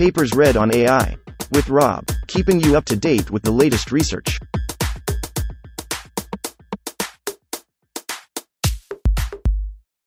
Papers 0.00 0.32
read 0.34 0.56
on 0.56 0.74
AI. 0.74 1.14
With 1.52 1.68
Rob, 1.68 2.06
keeping 2.26 2.58
you 2.58 2.74
up 2.74 2.86
to 2.86 2.96
date 2.96 3.30
with 3.30 3.42
the 3.42 3.50
latest 3.50 3.92
research. 3.92 4.38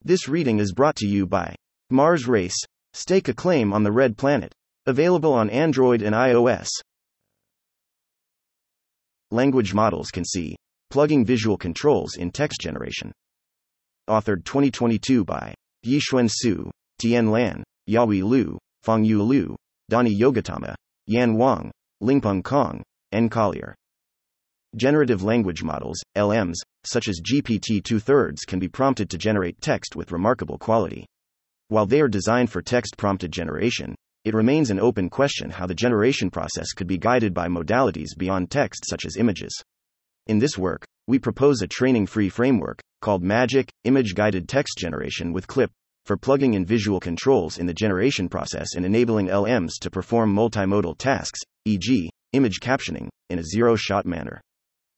This 0.02 0.28
reading 0.28 0.58
is 0.58 0.74
brought 0.74 0.96
to 0.96 1.06
you 1.06 1.28
by 1.28 1.54
Mars 1.92 2.28
Race. 2.28 2.58
Stake 2.94 3.28
a 3.28 3.36
claim 3.36 3.72
on 3.72 3.84
the 3.84 3.92
Red 3.92 4.18
Planet. 4.18 4.52
Available 4.88 5.32
on 5.32 5.52
Android 5.52 6.02
and 6.02 6.16
iOS. 6.16 6.70
Language 9.30 9.76
models 9.76 10.10
can 10.10 10.26
see 10.26 10.56
plugging 10.90 11.24
visual 11.24 11.56
controls 11.56 12.16
in 12.16 12.32
text 12.32 12.62
generation. 12.62 13.12
Authored 14.10 14.44
2022 14.44 15.24
by 15.24 15.54
Yixuan 15.86 16.32
Su, 16.32 16.72
Tian 16.98 17.30
Lan, 17.30 17.64
Yahui 17.88 18.24
Liu, 18.24 18.58
Fangyu 18.84 19.24
Liu, 19.24 19.56
Dani 19.94 20.18
Yogatama, 20.18 20.74
Yan 21.06 21.38
Wang, 21.38 21.70
Lingpeng 22.02 22.44
Kong, 22.44 22.82
N. 23.12 23.30
Collier. 23.30 23.76
Generative 24.76 25.22
language 25.22 25.62
models, 25.62 26.02
LMs, 26.18 26.56
such 26.84 27.08
as 27.08 27.22
GPT 27.22 27.84
2 27.84 28.00
thirds, 28.00 28.44
can 28.44 28.58
be 28.58 28.68
prompted 28.68 29.08
to 29.12 29.20
generate 29.20 29.62
text 29.62 29.96
with 29.96 30.12
remarkable 30.12 30.58
quality. 30.58 31.06
While 31.68 31.86
they 31.86 32.02
are 32.02 32.08
designed 32.08 32.50
for 32.50 32.64
text 32.64 32.98
prompted 32.98 33.32
generation, 33.32 33.94
it 34.26 34.34
remains 34.34 34.72
an 34.72 34.80
open 34.80 35.12
question 35.12 35.52
how 35.52 35.68
the 35.68 35.76
generation 35.76 36.32
process 36.32 36.74
could 36.74 36.88
be 36.88 36.98
guided 36.98 37.32
by 37.36 37.48
modalities 37.48 38.18
beyond 38.18 38.50
text, 38.50 38.86
such 38.90 39.06
as 39.06 39.18
images. 39.18 39.56
In 40.26 40.40
this 40.40 40.58
work, 40.58 40.84
we 41.08 41.20
propose 41.20 41.62
a 41.62 41.68
training 41.68 42.08
free 42.08 42.30
framework, 42.30 42.80
called 43.04 43.22
Magic 43.22 43.70
Image 43.84 44.16
Guided 44.16 44.50
Text 44.50 44.76
Generation 44.80 45.34
with 45.34 45.46
CLIP, 45.46 45.70
for 46.06 46.18
plugging 46.18 46.54
in 46.54 46.66
visual 46.66 47.00
controls 47.00 47.58
in 47.58 47.66
the 47.66 47.74
generation 47.74 48.28
process 48.28 48.76
and 48.76 48.86
enabling 48.86 49.28
LMs 49.28 49.74
to 49.82 49.90
perform 49.90 50.36
multimodal 50.36 50.98
tasks, 50.98 51.40
e.g., 51.66 52.10
image 52.34 52.60
captioning, 52.60 53.08
in 53.30 53.40
a 53.40 53.44
zero 53.44 53.76
shot 53.76 54.06
manner. 54.06 54.42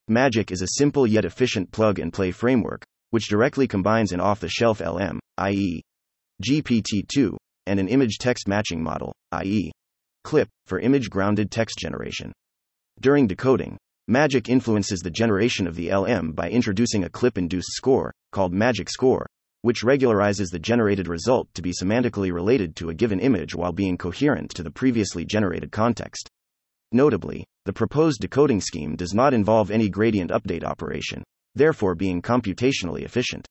Magic 0.07 0.52
is 0.52 0.61
a 0.61 0.77
simple 0.77 1.05
yet 1.05 1.25
efficient 1.25 1.71
plug 1.71 1.99
and 1.99 2.13
play 2.13 2.31
framework, 2.31 2.83
which 3.11 3.27
directly 3.27 3.67
combines 3.67 4.11
an 4.11 4.19
off 4.19 4.39
the 4.39 4.49
shelf 4.49 4.80
LM, 4.80 5.19
i.e., 5.38 5.81
GPT 6.43 7.08
2, 7.08 7.37
and 7.65 7.80
an 7.80 7.87
image 7.87 8.17
text 8.19 8.47
matching 8.47 8.81
model, 8.81 9.13
i.e., 9.31 9.71
CLIP, 10.23 10.49
for 10.65 10.80
image 10.80 11.09
grounded 11.09 11.52
text 11.52 11.77
generation. 11.77 12.31
During 12.99 13.27
decoding, 13.27 13.77
Magic 14.08 14.49
influences 14.49 14.99
the 14.99 15.09
generation 15.09 15.65
of 15.65 15.75
the 15.75 15.91
LM 15.91 16.33
by 16.33 16.47
introducing 16.47 17.03
a 17.03 17.09
clip 17.09 17.39
induced 17.39 17.71
score, 17.71 18.13
called 18.31 18.53
Magic 18.53 18.87
Score, 18.87 19.25
which 19.66 19.81
regularizes 19.81 20.52
the 20.52 20.59
generated 20.59 21.08
result 21.08 21.47
to 21.55 21.61
be 21.63 21.71
semantically 21.71 22.31
related 22.31 22.75
to 22.75 22.89
a 22.89 22.94
given 22.94 23.19
image 23.19 23.55
while 23.55 23.71
being 23.71 23.97
coherent 23.97 24.52
to 24.52 24.61
the 24.61 24.69
previously 24.69 25.25
generated 25.25 25.71
context. 25.71 26.30
Notably, 26.91 27.44
the 27.66 27.73
proposed 27.73 28.21
decoding 28.21 28.61
scheme 28.61 28.95
does 28.95 29.16
not 29.16 29.33
involve 29.33 29.71
any 29.71 29.89
gradient 29.89 30.30
update 30.30 30.63
operation, 30.63 31.23
therefore 31.55 31.95
being 31.95 32.21
computationally 32.21 33.02
efficient. 33.02 33.47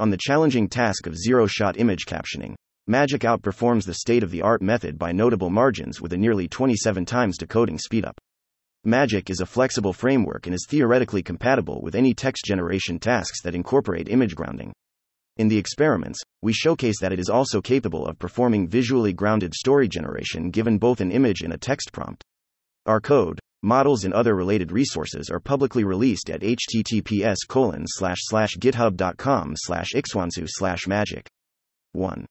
On 0.00 0.10
the 0.10 0.18
challenging 0.20 0.68
task 0.68 1.06
of 1.06 1.16
zero 1.16 1.46
shot 1.46 1.78
image 1.78 2.04
captioning, 2.04 2.56
Magic 2.88 3.20
outperforms 3.20 3.84
the 3.84 3.94
state 3.94 4.24
of 4.24 4.32
the 4.32 4.42
art 4.42 4.60
method 4.60 4.98
by 4.98 5.12
notable 5.12 5.50
margins 5.50 6.00
with 6.00 6.12
a 6.12 6.16
nearly 6.16 6.48
27 6.48 7.04
times 7.04 7.38
decoding 7.38 7.78
speedup. 7.78 8.16
Magic 8.82 9.30
is 9.30 9.38
a 9.38 9.46
flexible 9.46 9.92
framework 9.92 10.48
and 10.48 10.54
is 10.54 10.66
theoretically 10.68 11.22
compatible 11.22 11.80
with 11.80 11.94
any 11.94 12.12
text 12.12 12.44
generation 12.44 12.98
tasks 12.98 13.40
that 13.42 13.54
incorporate 13.54 14.08
image 14.08 14.34
grounding. 14.34 14.72
In 15.36 15.48
the 15.48 15.58
experiments, 15.58 16.20
we 16.42 16.52
showcase 16.52 17.00
that 17.00 17.12
it 17.12 17.18
is 17.18 17.28
also 17.28 17.60
capable 17.60 18.06
of 18.06 18.20
performing 18.20 18.68
visually 18.68 19.12
grounded 19.12 19.52
story 19.52 19.88
generation 19.88 20.50
given 20.50 20.78
both 20.78 21.00
an 21.00 21.10
image 21.10 21.42
and 21.42 21.52
a 21.52 21.58
text 21.58 21.92
prompt. 21.92 22.22
Our 22.86 23.00
code, 23.00 23.40
models 23.62 24.04
and 24.04 24.14
other 24.14 24.36
related 24.36 24.70
resources 24.70 25.30
are 25.30 25.40
publicly 25.40 25.82
released 25.82 26.30
at 26.30 26.42
https 26.42 27.38
github.com 27.48 29.54
slash 29.56 29.92
yxuansu 29.92 30.46
slash 30.46 30.86
magic. 30.86 31.26
1. 31.92 32.26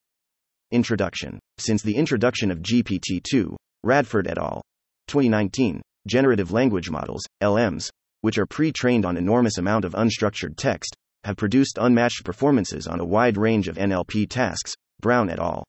Introduction. 0.72 1.40
Since 1.58 1.82
the 1.82 1.96
introduction 1.96 2.52
of 2.52 2.62
GPT-2, 2.62 3.56
Radford 3.84 4.28
et 4.28 4.38
al. 4.38 4.62
2019, 5.08 5.82
generative 6.08 6.54
language 6.54 6.90
models, 6.90 7.24
LMs, 7.42 7.90
which 8.22 8.38
are 8.38 8.46
pre-trained 8.46 9.06
on 9.06 9.18
enormous 9.18 9.58
amount 9.58 9.84
of 9.84 9.94
unstructured 9.94 10.56
text, 10.56 10.96
have 11.24 11.38
produced 11.38 11.78
unmatched 11.80 12.24
performances 12.24 12.88
on 12.88 13.00
a 13.00 13.06
wide 13.06 13.38
range 13.38 13.68
of 13.68 13.78
NLP 13.78 14.30
tasks, 14.30 14.74
Brown 15.02 15.30
et 15.30 15.40
al. 15.40 15.64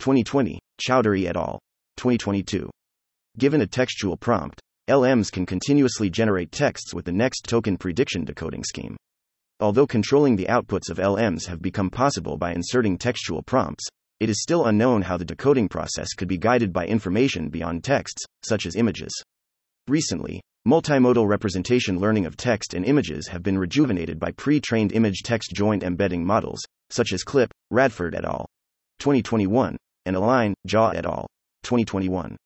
2020, 0.00 0.58
Chowdhery 0.80 1.26
et 1.26 1.36
al. 1.36 1.58
2022. 1.96 2.70
Given 3.38 3.60
a 3.60 3.66
textual 3.66 4.16
prompt, 4.16 4.60
LMs 4.88 5.30
can 5.30 5.44
continuously 5.44 6.08
generate 6.08 6.50
texts 6.50 6.94
with 6.94 7.04
the 7.04 7.12
next 7.12 7.44
token 7.44 7.76
prediction 7.76 8.24
decoding 8.24 8.64
scheme. 8.64 8.96
Although 9.60 9.86
controlling 9.86 10.36
the 10.36 10.46
outputs 10.46 10.88
of 10.88 10.98
LMs 10.98 11.46
have 11.46 11.60
become 11.60 11.90
possible 11.90 12.36
by 12.36 12.52
inserting 12.52 12.96
textual 12.96 13.42
prompts, 13.42 13.86
it 14.20 14.30
is 14.30 14.42
still 14.42 14.66
unknown 14.66 15.02
how 15.02 15.16
the 15.16 15.24
decoding 15.24 15.68
process 15.68 16.14
could 16.14 16.28
be 16.28 16.38
guided 16.38 16.72
by 16.72 16.86
information 16.86 17.48
beyond 17.48 17.84
texts, 17.84 18.24
such 18.42 18.66
as 18.66 18.76
images. 18.76 19.12
Recently, 19.88 20.42
Multimodal 20.66 21.26
representation 21.26 21.98
learning 21.98 22.26
of 22.26 22.36
text 22.36 22.74
and 22.74 22.84
images 22.84 23.26
have 23.28 23.42
been 23.42 23.56
rejuvenated 23.56 24.18
by 24.18 24.32
pre 24.32 24.60
trained 24.60 24.92
image 24.92 25.22
text 25.22 25.52
joint 25.54 25.82
embedding 25.82 26.26
models, 26.26 26.60
such 26.90 27.14
as 27.14 27.24
CLIP, 27.24 27.50
Radford 27.70 28.14
et 28.14 28.26
al. 28.26 28.44
2021, 28.98 29.78
and 30.04 30.14
Align, 30.14 30.52
Jia 30.68 30.94
et 30.94 31.06
al. 31.06 31.26
2021. 31.62 32.36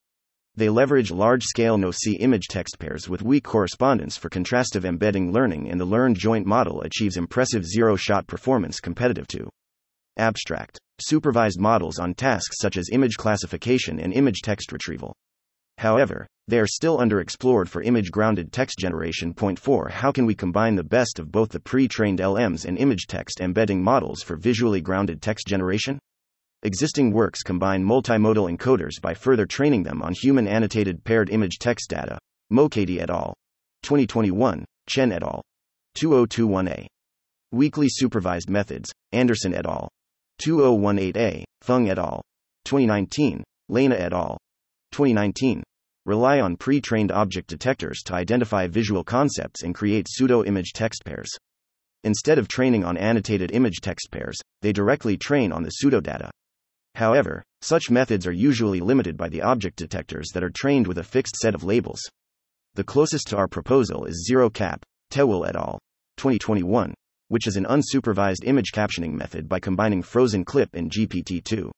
They 0.54 0.68
leverage 0.68 1.10
large 1.10 1.42
scale 1.42 1.76
no 1.76 1.90
see 1.90 2.14
image 2.14 2.46
text 2.48 2.78
pairs 2.78 3.08
with 3.08 3.22
weak 3.22 3.42
correspondence 3.42 4.16
for 4.16 4.30
contrastive 4.30 4.84
embedding 4.84 5.32
learning, 5.32 5.68
and 5.68 5.80
the 5.80 5.84
learned 5.84 6.16
joint 6.16 6.46
model 6.46 6.82
achieves 6.82 7.16
impressive 7.16 7.66
zero 7.66 7.96
shot 7.96 8.28
performance 8.28 8.78
competitive 8.78 9.26
to 9.26 9.50
abstract, 10.16 10.78
supervised 11.00 11.58
models 11.58 11.98
on 11.98 12.14
tasks 12.14 12.58
such 12.60 12.76
as 12.76 12.90
image 12.92 13.16
classification 13.16 13.98
and 13.98 14.12
image 14.12 14.42
text 14.42 14.70
retrieval. 14.70 15.16
However, 15.82 16.28
they 16.46 16.60
are 16.60 16.66
still 16.68 16.98
underexplored 16.98 17.66
for 17.66 17.82
image 17.82 18.12
grounded 18.12 18.52
text 18.52 18.78
generation. 18.78 19.34
Point 19.34 19.58
4 19.58 19.88
How 19.88 20.12
can 20.12 20.26
we 20.26 20.34
combine 20.36 20.76
the 20.76 20.84
best 20.84 21.18
of 21.18 21.32
both 21.32 21.50
the 21.50 21.58
pre 21.58 21.88
trained 21.88 22.20
LMs 22.20 22.64
and 22.64 22.78
image 22.78 23.08
text 23.08 23.40
embedding 23.40 23.82
models 23.82 24.22
for 24.22 24.36
visually 24.36 24.80
grounded 24.80 25.20
text 25.20 25.48
generation? 25.48 25.98
Existing 26.62 27.10
works 27.10 27.42
combine 27.42 27.82
multimodal 27.82 28.48
encoders 28.48 29.00
by 29.02 29.12
further 29.12 29.44
training 29.44 29.82
them 29.82 30.02
on 30.02 30.14
human 30.14 30.46
annotated 30.46 31.02
paired 31.02 31.30
image 31.30 31.58
text 31.58 31.90
data. 31.90 32.16
Mokady 32.52 33.00
et 33.00 33.10
al. 33.10 33.34
2021, 33.82 34.64
Chen 34.88 35.10
et 35.10 35.24
al. 35.24 35.42
2021a. 35.98 36.86
Weakly 37.50 37.88
supervised 37.88 38.48
methods, 38.48 38.92
Anderson 39.10 39.52
et 39.52 39.66
al. 39.66 39.88
2018a, 40.40 41.42
Feng 41.60 41.90
et 41.90 41.98
al. 41.98 42.22
2019, 42.66 43.42
Laina 43.68 43.96
et 43.96 44.12
al. 44.12 44.38
2019, 44.92 45.64
rely 46.04 46.40
on 46.40 46.56
pre 46.56 46.80
trained 46.80 47.12
object 47.12 47.48
detectors 47.48 48.02
to 48.04 48.14
identify 48.14 48.66
visual 48.66 49.04
concepts 49.04 49.62
and 49.62 49.74
create 49.74 50.08
pseudo 50.08 50.44
image 50.44 50.72
text 50.72 51.04
pairs. 51.04 51.30
Instead 52.04 52.38
of 52.38 52.48
training 52.48 52.84
on 52.84 52.96
annotated 52.96 53.52
image 53.52 53.80
text 53.80 54.10
pairs, 54.10 54.38
they 54.60 54.72
directly 54.72 55.16
train 55.16 55.52
on 55.52 55.62
the 55.62 55.70
pseudodata. 55.70 56.30
However, 56.94 57.42
such 57.60 57.90
methods 57.90 58.26
are 58.26 58.32
usually 58.32 58.80
limited 58.80 59.16
by 59.16 59.28
the 59.28 59.42
object 59.42 59.76
detectors 59.76 60.30
that 60.34 60.42
are 60.42 60.50
trained 60.50 60.86
with 60.86 60.98
a 60.98 61.04
fixed 61.04 61.36
set 61.36 61.54
of 61.54 61.64
labels. 61.64 62.00
The 62.74 62.84
closest 62.84 63.28
to 63.28 63.36
our 63.36 63.48
proposal 63.48 64.04
is 64.04 64.28
ZeroCap, 64.30 64.82
Tewel 65.10 65.46
et 65.46 65.56
al. 65.56 65.78
2021, 66.16 66.92
which 67.28 67.46
is 67.46 67.56
an 67.56 67.64
unsupervised 67.66 68.44
image 68.44 68.72
captioning 68.72 69.12
method 69.12 69.48
by 69.48 69.60
combining 69.60 70.02
frozen 70.02 70.44
clip 70.44 70.70
and 70.74 70.90
GPT 70.90 71.42
2. 71.42 71.70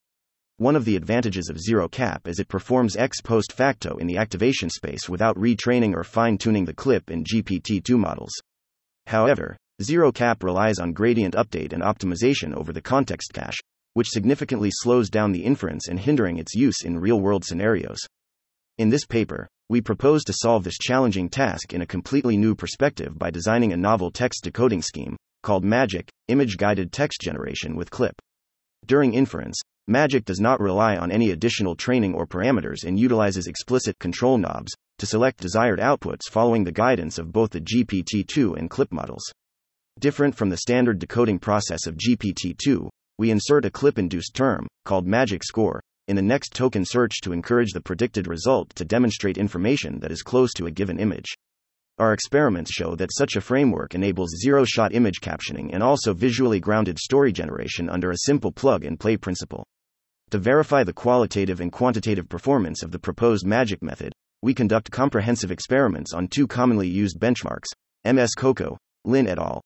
One 0.59 0.77
of 0.77 0.85
the 0.85 0.95
advantages 0.95 1.49
of 1.49 1.59
zero 1.59 1.89
cap 1.89 2.29
is 2.29 2.39
it 2.39 2.47
performs 2.47 2.95
ex 2.95 3.21
post 3.21 3.53
facto 3.53 3.97
in 3.97 4.07
the 4.07 4.19
activation 4.19 4.71
space 4.71 5.09
without 5.09 5.35
retraining 5.37 5.95
or 5.97 6.05
fine 6.05 6.39
tuning 6.39 6.65
the 6.65 6.73
clip 6.73 7.11
in 7.11 7.25
GPT 7.25 7.83
2 7.83 7.99
models. 7.99 8.31
However, 9.09 9.57
zero 9.83 10.13
cap 10.13 10.45
relies 10.45 10.79
on 10.79 10.93
gradient 10.93 11.35
update 11.35 11.73
and 11.73 11.83
optimization 11.83 12.55
over 12.55 12.73
the 12.73 12.81
context 12.81 13.33
cache, 13.33 13.59
which 13.95 14.11
significantly 14.11 14.71
slows 14.73 15.11
down 15.11 15.33
the 15.33 15.43
inference 15.43 15.89
and 15.89 15.99
hindering 15.99 16.39
its 16.39 16.55
use 16.55 16.85
in 16.85 17.01
real 17.01 17.21
world 17.21 17.45
scenarios. 17.45 17.99
In 18.79 18.91
this 18.91 19.07
paper, 19.07 19.49
we 19.69 19.81
propose 19.81 20.23
to 20.23 20.33
solve 20.33 20.63
this 20.63 20.79
challenging 20.79 21.29
task 21.29 21.75
in 21.75 21.81
a 21.81 21.87
completely 21.87 22.37
new 22.37 22.55
perspective 22.55 23.19
by 23.19 23.33
designing 23.33 23.73
a 23.73 23.77
novel 23.77 24.13
text 24.13 24.45
decoding 24.45 24.83
scheme 24.83 25.17
called 25.43 25.65
MAGIC, 25.65 26.09
Image 26.29 26.59
Guided 26.59 26.93
Text 26.93 27.21
Generation 27.21 27.75
with 27.75 27.91
CLIP. 27.91 28.15
During 28.87 29.15
inference, 29.15 29.61
Magic 29.87 30.25
does 30.25 30.41
not 30.41 30.61
rely 30.61 30.97
on 30.97 31.13
any 31.13 31.31
additional 31.31 31.77
training 31.77 32.15
or 32.15 32.27
parameters 32.27 32.85
and 32.85 32.99
utilizes 32.99 33.47
explicit 33.47 33.99
control 33.99 34.39
knobs 34.39 34.73
to 34.99 35.05
select 35.05 35.43
desired 35.43 35.79
outputs 35.79 36.23
following 36.31 36.65
the 36.65 36.73
guidance 36.73 37.19
of 37.19 37.33
both 37.33 37.51
the 37.51 37.61
GPT 37.61 38.27
2 38.27 38.55
and 38.55 38.71
CLIP 38.71 38.91
models. 38.91 39.31
Different 40.01 40.35
from 40.35 40.49
the 40.49 40.57
standard 40.57 40.99
decoding 40.99 41.39
process 41.39 41.87
of 41.87 41.99
GPT 41.99 42.57
2, 42.57 42.89
we 43.19 43.31
insert 43.31 43.67
a 43.67 43.71
clip 43.71 43.99
induced 43.99 44.35
term, 44.35 44.67
called 44.87 45.07
magic 45.07 45.45
score, 45.45 45.83
in 46.09 46.17
the 46.17 46.23
next 46.23 46.55
token 46.55 46.87
search 46.87 47.21
to 47.21 47.33
encourage 47.33 47.73
the 47.73 47.83
predicted 47.83 48.27
result 48.27 48.75
to 48.77 48.87
demonstrate 48.87 49.37
information 49.37 50.01
that 50.01 50.11
is 50.11 50.23
close 50.23 50.55
to 50.55 50.65
a 50.65 50.71
given 50.71 50.99
image. 50.99 51.35
Our 51.99 52.15
experiments 52.15 52.73
show 52.73 52.97
that 52.97 53.15
such 53.15 53.37
a 53.37 53.43
framework 53.43 53.95
enables 53.95 54.31
zero 54.43 54.65
shot 54.65 54.95
image 54.95 55.21
captioning 55.21 55.75
and 55.75 55.83
also 55.83 56.15
visually 56.15 56.59
grounded 56.59 56.99
story 56.99 57.33
generation 57.33 57.91
under 57.91 58.11
a 58.11 58.19
simple 58.25 58.51
plug 58.51 58.87
and 58.87 58.99
play 58.99 59.19
principle. 59.19 59.67
To 60.31 60.39
verify 60.39 60.85
the 60.85 60.93
qualitative 60.93 61.61
and 61.61 61.71
quantitative 61.71 62.29
performance 62.29 62.83
of 62.83 62.91
the 62.91 62.99
proposed 62.99 63.47
magic 63.47 63.83
method, 63.83 64.13
we 64.43 64.55
conduct 64.55 64.91
comprehensive 64.91 65.51
experiments 65.51 66.13
on 66.13 66.29
two 66.29 66.47
commonly 66.47 66.89
used 66.89 67.19
benchmarks 67.19 67.69
MS 68.05 68.35
Coco, 68.35 68.77
Lin 69.05 69.27
et 69.27 69.39
al. 69.39 69.63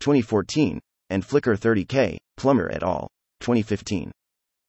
2014, 0.00 0.78
and 1.10 1.26
Flickr 1.26 1.58
30K, 1.58 2.16
Plummer 2.36 2.70
et 2.72 2.82
al. 2.82 3.08
2015. 3.40 4.12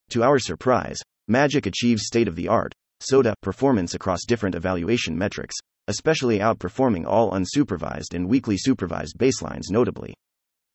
To 0.09 0.23
our 0.23 0.39
surprise, 0.39 0.97
Magic 1.27 1.65
achieves 1.65 2.07
state 2.07 2.27
of 2.27 2.35
the 2.35 2.47
art, 2.47 2.73
SOTA 3.01 3.35
performance 3.41 3.93
across 3.93 4.25
different 4.27 4.55
evaluation 4.55 5.17
metrics, 5.17 5.55
especially 5.88 6.39
outperforming 6.39 7.05
all 7.05 7.31
unsupervised 7.31 8.13
and 8.13 8.27
weakly 8.27 8.57
supervised 8.57 9.17
baselines 9.17 9.69
notably. 9.69 10.13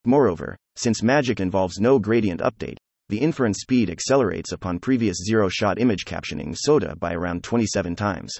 Moreover, 0.04 0.56
since 0.76 1.02
Magic 1.02 1.40
involves 1.40 1.78
no 1.78 1.98
gradient 1.98 2.40
update, 2.40 2.76
the 3.08 3.19
inference 3.19 3.58
speed 3.61 3.88
accelerates 3.88 4.53
upon 4.53 4.81
previous 4.81 5.19
zero 5.25 5.49
shot 5.49 5.79
image 5.81 6.05
captioning 6.05 6.56
SOTA 6.56 6.97
by 6.97 7.14
around 7.14 7.44
27 7.44 7.94
times. 7.94 8.35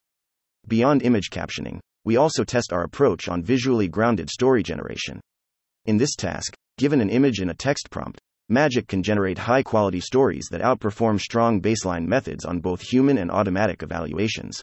Beyond 0.67 1.03
image 1.03 1.31
captioning, 1.31 1.79
we 2.05 2.17
also 2.17 2.43
test 2.43 2.73
our 2.73 2.83
approach 2.83 3.29
on 3.29 3.43
visually 3.43 3.89
grounded 3.89 4.29
story 4.29 4.63
generation. 4.63 5.21
In 5.85 5.97
this 5.97 6.17
task, 6.17 6.55
given 6.79 7.01
an 7.01 7.11
image 7.11 7.39
and 7.39 7.51
a 7.51 7.55
text 7.55 7.89
prompt, 7.91 8.21
Magic 8.49 8.87
can 8.87 9.03
generate 9.03 9.39
high 9.39 9.63
quality 9.63 10.01
stories 10.01 10.47
that 10.51 10.61
outperform 10.61 11.21
strong 11.21 11.61
baseline 11.61 12.07
methods 12.07 12.45
on 12.45 12.61
both 12.61 12.81
human 12.81 13.19
and 13.19 13.31
automatic 13.31 13.83
evaluations. 13.83 14.63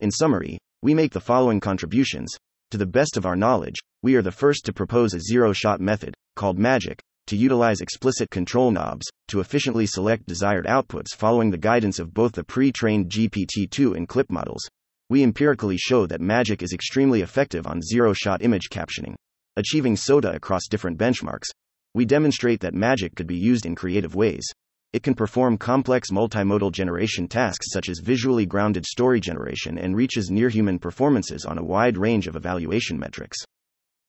In 0.00 0.10
summary, 0.10 0.58
we 0.82 0.94
make 0.94 1.12
the 1.12 1.20
following 1.20 1.60
contributions. 1.60 2.34
To 2.70 2.78
the 2.78 2.86
best 2.86 3.18
of 3.18 3.26
our 3.26 3.36
knowledge, 3.36 3.76
we 4.02 4.14
are 4.14 4.22
the 4.22 4.32
first 4.32 4.64
to 4.64 4.72
propose 4.72 5.12
a 5.12 5.20
zero 5.20 5.52
shot 5.52 5.80
method, 5.80 6.14
called 6.34 6.58
Magic, 6.58 7.02
to 7.30 7.36
utilize 7.36 7.80
explicit 7.80 8.30
control 8.30 8.70
knobs 8.70 9.06
to 9.28 9.40
efficiently 9.40 9.86
select 9.86 10.26
desired 10.26 10.66
outputs 10.66 11.16
following 11.16 11.50
the 11.50 11.58
guidance 11.58 11.98
of 11.98 12.14
both 12.14 12.32
the 12.32 12.44
pre 12.44 12.70
trained 12.70 13.10
GPT 13.10 13.68
2 13.70 13.94
and 13.94 14.06
CLIP 14.06 14.30
models. 14.30 14.68
We 15.08 15.22
empirically 15.22 15.78
show 15.78 16.06
that 16.06 16.20
Magic 16.20 16.62
is 16.62 16.72
extremely 16.72 17.22
effective 17.22 17.66
on 17.66 17.82
zero 17.82 18.12
shot 18.12 18.42
image 18.42 18.68
captioning, 18.70 19.14
achieving 19.56 19.96
SOTA 19.96 20.34
across 20.34 20.68
different 20.68 20.98
benchmarks, 20.98 21.48
we 21.92 22.04
demonstrate 22.04 22.60
that 22.60 22.74
magic 22.74 23.16
could 23.16 23.26
be 23.26 23.36
used 23.36 23.66
in 23.66 23.74
creative 23.74 24.14
ways. 24.14 24.44
It 24.92 25.02
can 25.02 25.14
perform 25.14 25.58
complex 25.58 26.10
multimodal 26.10 26.70
generation 26.72 27.26
tasks 27.26 27.66
such 27.72 27.88
as 27.88 27.98
visually 27.98 28.46
grounded 28.46 28.86
story 28.86 29.20
generation 29.20 29.76
and 29.76 29.96
reaches 29.96 30.30
near 30.30 30.48
human 30.48 30.78
performances 30.78 31.44
on 31.44 31.58
a 31.58 31.64
wide 31.64 31.98
range 31.98 32.28
of 32.28 32.36
evaluation 32.36 32.98
metrics. 32.98 33.38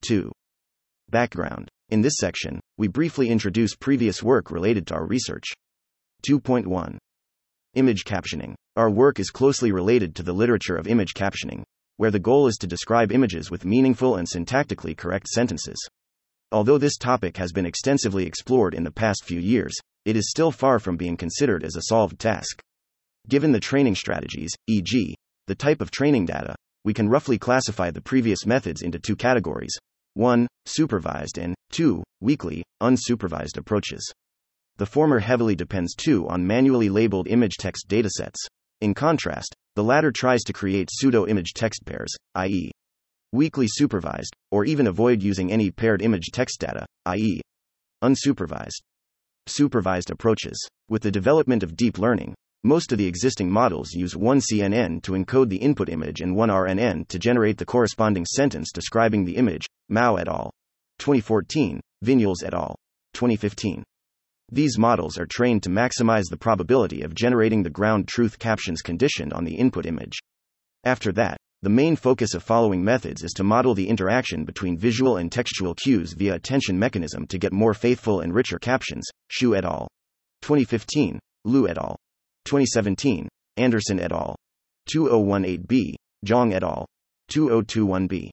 2. 0.04 0.32
Background. 1.10 1.70
In 1.90 2.02
this 2.02 2.18
section, 2.18 2.60
we 2.82 2.88
briefly 2.88 3.30
introduce 3.30 3.76
previous 3.76 4.24
work 4.24 4.50
related 4.50 4.88
to 4.88 4.96
our 4.96 5.06
research. 5.06 5.54
2.1 6.28 6.98
Image 7.76 8.06
captioning. 8.06 8.56
Our 8.76 8.90
work 8.90 9.20
is 9.20 9.30
closely 9.30 9.72
related 9.72 10.16
to 10.16 10.24
the 10.24 10.34
literature 10.34 10.78
of 10.78 10.88
image 10.88 11.14
captioning, 11.14 11.62
where 11.98 12.10
the 12.10 12.18
goal 12.18 12.48
is 12.48 12.56
to 12.56 12.66
describe 12.66 13.12
images 13.12 13.52
with 13.52 13.66
meaningful 13.66 14.16
and 14.16 14.28
syntactically 14.28 14.98
correct 14.98 15.28
sentences. 15.28 15.78
Although 16.52 16.80
this 16.80 16.98
topic 16.98 17.38
has 17.38 17.52
been 17.52 17.68
extensively 17.68 18.26
explored 18.26 18.74
in 18.74 18.84
the 18.84 18.90
past 18.90 19.26
few 19.26 19.40
years, 19.40 19.76
it 20.06 20.16
is 20.16 20.32
still 20.32 20.52
far 20.52 20.80
from 20.80 20.98
being 20.98 21.18
considered 21.18 21.64
as 21.64 21.76
a 21.76 21.84
solved 21.84 22.18
task. 22.18 22.64
Given 23.30 23.52
the 23.52 23.60
training 23.60 23.94
strategies, 23.94 24.56
e.g., 24.66 25.16
the 25.46 25.54
type 25.54 25.82
of 25.82 25.92
training 25.92 26.26
data, 26.26 26.56
we 26.84 26.96
can 26.96 27.10
roughly 27.10 27.38
classify 27.38 27.92
the 27.92 28.02
previous 28.02 28.48
methods 28.48 28.82
into 28.82 28.98
two 28.98 29.16
categories 29.16 29.78
1. 30.16 30.48
Supervised 30.66 31.38
and 31.38 31.56
2. 31.72 32.04
Weakly, 32.20 32.64
unsupervised 32.82 33.58
approaches. 33.58 34.12
The 34.78 34.86
former 34.86 35.20
heavily 35.20 35.56
depends 35.56 35.96
too 35.96 36.28
on 36.28 36.46
manually 36.46 36.90
labeled 36.90 37.28
image 37.28 37.56
text 37.58 37.88
datasets. 37.88 38.38
In 38.82 38.94
contrast, 38.94 39.56
the 39.76 39.84
latter 39.84 40.12
tries 40.12 40.44
to 40.44 40.54
create 40.54 40.90
pseudo 40.92 41.28
image 41.28 41.54
text 41.54 41.86
pairs, 41.86 42.14
i.e., 42.36 42.72
weakly 43.32 43.68
supervised, 43.70 44.34
or 44.52 44.66
even 44.66 44.88
avoid 44.88 45.22
using 45.22 45.52
any 45.52 45.72
paired 45.72 46.02
image 46.02 46.32
text 46.34 46.60
data, 46.60 46.86
i.e., 47.06 47.42
unsupervised. 48.04 48.82
Supervised 49.48 50.12
approaches. 50.12 50.68
With 50.90 51.04
the 51.04 51.12
development 51.12 51.64
of 51.64 51.78
deep 51.78 51.98
learning, 51.98 52.36
most 52.64 52.92
of 52.92 53.00
the 53.00 53.08
existing 53.08 53.50
models 53.50 53.92
use 53.94 54.16
one 54.16 54.40
CNN 54.40 55.02
to 55.02 55.14
encode 55.14 55.50
the 55.50 55.58
input 55.58 55.90
image 55.90 56.22
and 56.22 56.36
one 56.36 56.50
RNN 56.50 57.08
to 57.08 57.18
generate 57.18 57.58
the 57.58 57.66
corresponding 57.66 58.26
sentence 58.26 58.72
describing 58.72 59.26
the 59.26 59.36
image, 59.36 59.66
Mao 59.90 60.18
et 60.18 60.28
al. 60.28 60.52
2014, 61.00 61.82
Vinyals 62.06 62.44
et 62.46 62.54
al. 62.54 62.76
2015. 63.14 63.84
These 64.52 64.78
models 64.78 65.18
are 65.18 65.26
trained 65.26 65.64
to 65.64 65.70
maximize 65.70 66.26
the 66.30 66.38
probability 66.38 67.02
of 67.02 67.16
generating 67.16 67.64
the 67.64 67.70
ground 67.70 68.08
truth 68.08 68.38
captions 68.38 68.82
conditioned 68.82 69.34
on 69.34 69.44
the 69.44 69.56
input 69.56 69.88
image. 69.88 70.20
After 70.84 71.12
that, 71.14 71.38
the 71.64 71.70
main 71.70 71.96
focus 71.96 72.36
of 72.36 72.44
following 72.44 72.84
methods 72.84 73.24
is 73.24 73.32
to 73.34 73.44
model 73.44 73.74
the 73.74 73.88
interaction 73.88 74.46
between 74.46 74.78
visual 74.78 75.18
and 75.18 75.32
textual 75.32 75.74
cues 75.74 76.14
via 76.14 76.36
attention 76.36 76.78
mechanism 76.78 77.26
to 77.28 77.40
get 77.40 77.54
more 77.54 77.74
faithful 77.74 78.20
and 78.20 78.36
richer 78.36 78.60
captions. 78.60 79.08
Xu 79.32 79.58
et 79.58 79.66
al. 79.66 79.88
2015, 80.42 81.20
Liu 81.46 81.68
et 81.68 81.78
al. 81.78 81.98
2017, 82.52 83.30
Anderson 83.56 83.98
et 83.98 84.12
al. 84.12 84.36
2018b, 84.94 85.96
Zhang 86.26 86.54
et 86.54 86.64
al. 86.64 86.86
2021b. 87.32 88.30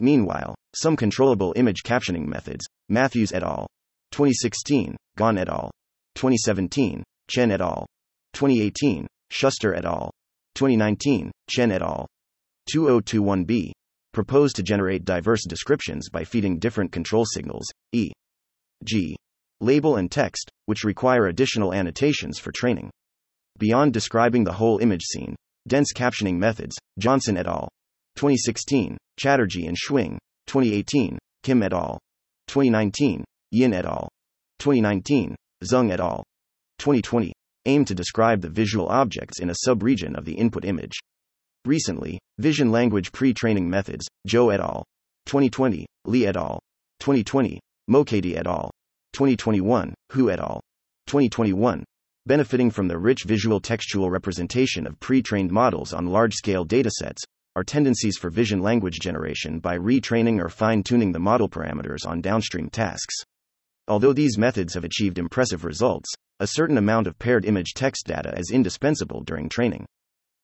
Meanwhile, 0.00 0.56
some 0.74 0.96
controllable 0.96 1.52
image 1.54 1.84
captioning 1.84 2.26
methods, 2.26 2.66
Matthews 2.88 3.30
et 3.30 3.44
al. 3.44 3.68
2016, 4.10 4.96
Gan 5.16 5.38
et 5.38 5.48
al. 5.48 5.70
2017, 6.16 7.04
Chen 7.28 7.52
et 7.52 7.60
al. 7.60 7.86
2018, 8.32 9.06
Schuster 9.30 9.72
et 9.72 9.84
al. 9.84 10.10
2019, 10.56 11.30
Chen 11.48 11.70
et 11.70 11.80
al. 11.80 12.08
2021b 12.74 13.70
propose 14.12 14.52
to 14.52 14.64
generate 14.64 15.04
diverse 15.04 15.44
descriptions 15.46 16.08
by 16.10 16.24
feeding 16.24 16.58
different 16.58 16.90
control 16.90 17.24
signals, 17.24 17.68
e.g., 17.92 19.16
label 19.60 19.94
and 19.94 20.10
text, 20.10 20.50
which 20.66 20.82
require 20.82 21.26
additional 21.26 21.72
annotations 21.72 22.40
for 22.40 22.50
training. 22.50 22.90
Beyond 23.58 23.92
describing 23.92 24.44
the 24.44 24.52
whole 24.52 24.78
image 24.78 25.04
scene, 25.04 25.36
dense 25.68 25.92
captioning 25.92 26.38
methods, 26.38 26.76
Johnson 26.98 27.36
et 27.36 27.46
al. 27.46 27.68
2016, 28.16 28.96
Chatterjee 29.16 29.66
and 29.66 29.76
Schwing, 29.76 30.18
2018, 30.46 31.18
Kim 31.42 31.62
et 31.62 31.72
al. 31.72 31.98
2019, 32.48 33.24
Yin 33.52 33.72
et 33.72 33.84
al. 33.84 34.08
2019, 34.58 35.36
Zheng 35.62 35.92
et 35.92 36.00
al. 36.00 36.24
2020, 36.78 37.32
aim 37.66 37.84
to 37.84 37.94
describe 37.94 38.40
the 38.40 38.48
visual 38.48 38.88
objects 38.88 39.40
in 39.40 39.50
a 39.50 39.54
subregion 39.66 40.16
of 40.16 40.24
the 40.24 40.34
input 40.34 40.64
image. 40.64 40.94
Recently, 41.64 42.18
vision 42.38 42.70
language 42.70 43.12
pre 43.12 43.32
training 43.32 43.70
methods, 43.70 44.06
Zhou 44.28 44.52
et 44.52 44.60
al. 44.60 44.84
2020, 45.26 45.86
Li 46.06 46.26
et 46.26 46.36
al. 46.36 46.58
2020, 47.00 47.60
Mokady 47.88 48.36
et 48.36 48.46
al. 48.46 48.70
2021, 49.12 49.94
Hu 50.12 50.30
et 50.30 50.40
al. 50.40 50.60
2021, 51.06 51.84
benefiting 52.26 52.70
from 52.70 52.88
the 52.88 52.98
rich 52.98 53.24
visual 53.24 53.60
textual 53.60 54.10
representation 54.10 54.86
of 54.86 54.98
pre 55.00 55.22
trained 55.22 55.50
models 55.50 55.92
on 55.92 56.06
large 56.06 56.34
scale 56.34 56.64
datasets, 56.64 57.22
are 57.56 57.62
tendencies 57.62 58.16
for 58.16 58.30
vision 58.30 58.60
language 58.60 58.98
generation 58.98 59.60
by 59.60 59.76
retraining 59.76 60.40
or 60.40 60.48
fine 60.48 60.82
tuning 60.82 61.12
the 61.12 61.18
model 61.18 61.48
parameters 61.48 62.06
on 62.06 62.20
downstream 62.20 62.68
tasks. 62.68 63.14
Although 63.86 64.12
these 64.12 64.38
methods 64.38 64.74
have 64.74 64.84
achieved 64.84 65.18
impressive 65.18 65.64
results, 65.64 66.10
a 66.40 66.46
certain 66.46 66.78
amount 66.78 67.06
of 67.06 67.18
paired 67.18 67.44
image 67.44 67.74
text 67.74 68.06
data 68.06 68.34
is 68.36 68.50
indispensable 68.50 69.22
during 69.22 69.48
training 69.48 69.86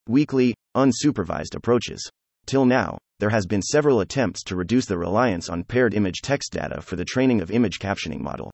weakly, 0.09 0.55
unsupervised 0.77 1.55
approaches. 1.55 2.09
Till 2.47 2.65
now, 2.65 2.99
there 3.19 3.31
has 3.31 3.47
been 3.47 3.63
several 3.63 4.01
attempts 4.01 4.43
to 4.45 4.57
reduce 4.57 4.87
the 4.87 4.99
reliance 4.99 5.49
on 5.49 5.65
paired 5.65 5.95
image 5.95 6.21
text 6.23 6.53
data 6.53 6.81
for 6.81 6.97
the 6.97 7.05
training 7.05 7.41
of 7.41 7.51
image 7.51 7.79
captioning 7.79 8.21
model. 8.21 8.51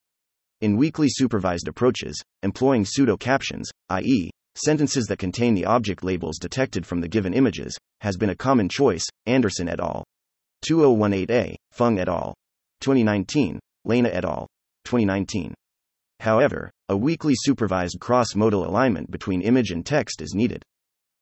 In 0.62 0.78
weakly 0.78 1.08
supervised 1.10 1.68
approaches, 1.68 2.18
employing 2.42 2.86
pseudo 2.86 3.18
captions, 3.18 3.68
i.e., 3.90 4.30
sentences 4.54 5.04
that 5.04 5.18
contain 5.18 5.54
the 5.54 5.66
object 5.66 6.02
labels 6.02 6.38
detected 6.38 6.86
from 6.86 7.02
the 7.02 7.08
given 7.08 7.34
images, 7.34 7.76
has 8.00 8.16
been 8.16 8.30
a 8.30 8.34
common 8.34 8.70
choice, 8.70 9.04
Anderson 9.26 9.68
et 9.68 9.80
al. 9.80 10.02
2018a, 10.66 11.56
Feng 11.72 11.98
et 11.98 12.08
al. 12.08 12.34
2019, 12.80 13.60
Laina 13.84 14.08
et 14.08 14.24
al. 14.24 14.46
2019. 14.84 15.52
However, 16.20 16.70
a 16.88 16.96
weakly 16.96 17.34
supervised 17.36 17.98
cross 18.00 18.34
modal 18.34 18.66
alignment 18.66 19.10
between 19.10 19.42
image 19.42 19.72
and 19.72 19.84
text 19.84 20.22
is 20.22 20.34
needed. 20.34 20.62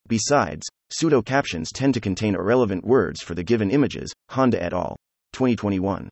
Besides, 0.06 0.64
pseudo 0.92 1.22
captions 1.22 1.72
tend 1.72 1.94
to 1.94 2.00
contain 2.00 2.36
irrelevant 2.36 2.84
words 2.84 3.20
for 3.20 3.34
the 3.34 3.42
given 3.42 3.72
images, 3.72 4.12
Honda 4.28 4.62
et 4.62 4.72
al. 4.72 4.96
2021. 5.32 6.08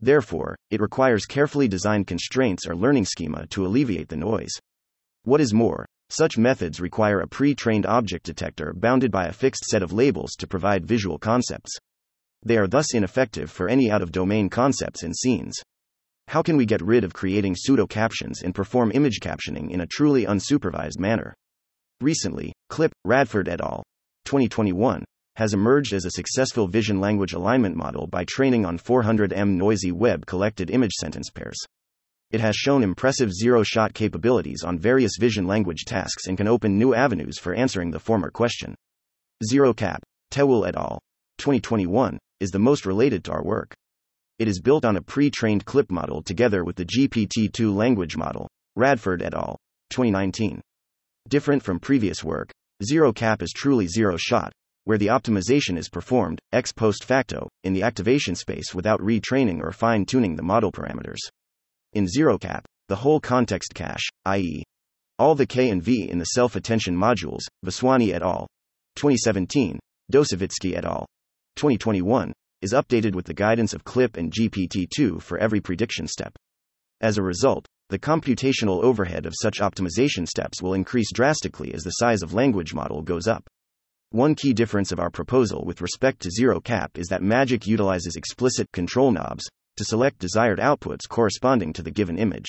Therefore, 0.00 0.56
it 0.70 0.80
requires 0.80 1.26
carefully 1.26 1.68
designed 1.68 2.06
constraints 2.06 2.66
or 2.66 2.74
learning 2.74 3.04
schema 3.04 3.46
to 3.48 3.66
alleviate 3.66 4.08
the 4.08 4.16
noise. 4.16 4.52
What 5.24 5.40
is 5.40 5.52
more, 5.52 5.86
Such 6.12 6.36
methods 6.36 6.80
require 6.80 7.20
a 7.20 7.28
pre 7.28 7.54
trained 7.54 7.86
object 7.86 8.26
detector 8.26 8.72
bounded 8.74 9.12
by 9.12 9.26
a 9.26 9.32
fixed 9.32 9.64
set 9.66 9.80
of 9.80 9.92
labels 9.92 10.34
to 10.40 10.48
provide 10.48 10.84
visual 10.84 11.20
concepts. 11.20 11.70
They 12.42 12.56
are 12.56 12.66
thus 12.66 12.94
ineffective 12.94 13.48
for 13.48 13.68
any 13.68 13.92
out 13.92 14.02
of 14.02 14.10
domain 14.10 14.48
concepts 14.48 15.04
and 15.04 15.16
scenes. 15.16 15.54
How 16.26 16.42
can 16.42 16.56
we 16.56 16.66
get 16.66 16.82
rid 16.82 17.04
of 17.04 17.12
creating 17.12 17.54
pseudo 17.54 17.86
captions 17.86 18.42
and 18.42 18.52
perform 18.52 18.90
image 18.92 19.20
captioning 19.20 19.70
in 19.70 19.82
a 19.82 19.86
truly 19.86 20.24
unsupervised 20.24 20.98
manner? 20.98 21.32
Recently, 22.00 22.52
Clip, 22.70 22.90
Radford 23.04 23.48
et 23.48 23.60
al. 23.60 23.84
2021 24.24 25.04
has 25.40 25.54
emerged 25.54 25.94
as 25.94 26.04
a 26.04 26.10
successful 26.10 26.66
vision 26.66 27.00
language 27.00 27.32
alignment 27.32 27.74
model 27.74 28.06
by 28.06 28.22
training 28.26 28.66
on 28.66 28.76
400M 28.76 29.56
noisy 29.56 29.90
web 29.90 30.26
collected 30.26 30.68
image 30.68 30.92
sentence 30.92 31.30
pairs. 31.30 31.56
It 32.30 32.42
has 32.42 32.54
shown 32.54 32.82
impressive 32.82 33.32
zero 33.32 33.62
shot 33.62 33.94
capabilities 33.94 34.64
on 34.64 34.78
various 34.78 35.12
vision 35.18 35.46
language 35.46 35.86
tasks 35.86 36.26
and 36.26 36.36
can 36.36 36.46
open 36.46 36.76
new 36.76 36.94
avenues 36.94 37.38
for 37.38 37.54
answering 37.54 37.90
the 37.90 37.98
former 37.98 38.30
question. 38.30 38.74
Zero 39.42 39.72
Cap, 39.72 40.02
Tewel 40.30 40.66
et 40.66 40.76
al. 40.76 41.00
2021 41.38 42.18
is 42.40 42.50
the 42.50 42.58
most 42.58 42.84
related 42.84 43.24
to 43.24 43.32
our 43.32 43.42
work. 43.42 43.74
It 44.38 44.46
is 44.46 44.60
built 44.60 44.84
on 44.84 44.98
a 44.98 45.02
pre 45.02 45.30
trained 45.30 45.64
CLIP 45.64 45.90
model 45.90 46.22
together 46.22 46.64
with 46.64 46.76
the 46.76 46.84
GPT 46.84 47.50
2 47.50 47.72
language 47.72 48.14
model, 48.14 48.46
Radford 48.76 49.22
et 49.22 49.32
al. 49.32 49.56
2019. 49.88 50.60
Different 51.30 51.62
from 51.62 51.80
previous 51.80 52.22
work, 52.22 52.52
Zero 52.84 53.10
Cap 53.10 53.40
is 53.40 53.52
truly 53.56 53.86
zero 53.86 54.18
shot, 54.18 54.52
where 54.90 54.98
the 54.98 55.06
optimization 55.06 55.78
is 55.78 55.88
performed, 55.88 56.40
ex 56.52 56.72
post 56.72 57.04
facto, 57.04 57.48
in 57.62 57.72
the 57.72 57.84
activation 57.84 58.34
space 58.34 58.74
without 58.74 58.98
retraining 58.98 59.62
or 59.62 59.70
fine 59.70 60.04
tuning 60.04 60.34
the 60.34 60.42
model 60.42 60.72
parameters. 60.72 61.20
In 61.92 62.08
ZeroCap, 62.08 62.64
the 62.88 62.96
whole 62.96 63.20
context 63.20 63.72
cache, 63.72 64.08
i.e., 64.24 64.64
all 65.16 65.36
the 65.36 65.46
K 65.46 65.70
and 65.70 65.80
V 65.80 66.10
in 66.10 66.18
the 66.18 66.24
self 66.24 66.56
attention 66.56 66.96
modules, 66.96 67.42
Vaswani 67.64 68.12
et 68.12 68.20
al. 68.20 68.48
2017, 68.96 69.78
Dosovitskiy 70.12 70.76
et 70.76 70.84
al. 70.84 71.06
2021, 71.54 72.32
is 72.60 72.72
updated 72.72 73.14
with 73.14 73.26
the 73.26 73.32
guidance 73.32 73.72
of 73.72 73.84
CLIP 73.84 74.16
and 74.16 74.32
GPT 74.32 74.88
2 74.92 75.20
for 75.20 75.38
every 75.38 75.60
prediction 75.60 76.08
step. 76.08 76.32
As 77.00 77.16
a 77.16 77.22
result, 77.22 77.64
the 77.90 77.98
computational 78.00 78.82
overhead 78.82 79.24
of 79.24 79.34
such 79.40 79.60
optimization 79.60 80.26
steps 80.26 80.60
will 80.60 80.74
increase 80.74 81.12
drastically 81.12 81.72
as 81.74 81.84
the 81.84 81.90
size 81.90 82.24
of 82.24 82.34
language 82.34 82.74
model 82.74 83.02
goes 83.02 83.28
up. 83.28 83.48
One 84.12 84.34
key 84.34 84.52
difference 84.52 84.90
of 84.90 84.98
our 84.98 85.08
proposal 85.08 85.64
with 85.64 85.80
respect 85.80 86.20
to 86.22 86.32
zero 86.32 86.60
cap 86.60 86.98
is 86.98 87.06
that 87.10 87.22
Magic 87.22 87.64
utilizes 87.64 88.16
explicit 88.16 88.66
control 88.72 89.12
knobs 89.12 89.44
to 89.76 89.84
select 89.84 90.18
desired 90.18 90.58
outputs 90.58 91.08
corresponding 91.08 91.72
to 91.74 91.82
the 91.82 91.92
given 91.92 92.18
image. 92.18 92.46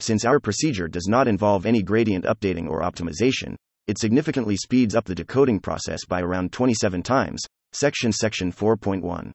Since 0.00 0.26
our 0.26 0.38
procedure 0.38 0.88
does 0.88 1.06
not 1.08 1.28
involve 1.28 1.64
any 1.64 1.82
gradient 1.82 2.26
updating 2.26 2.68
or 2.68 2.82
optimization, 2.82 3.54
it 3.86 3.96
significantly 3.96 4.54
speeds 4.58 4.94
up 4.94 5.06
the 5.06 5.14
decoding 5.14 5.60
process 5.60 6.04
by 6.04 6.20
around 6.20 6.52
27 6.52 7.02
times. 7.02 7.40
Section 7.72 8.12
Section 8.12 8.52
4.1. 8.52 9.32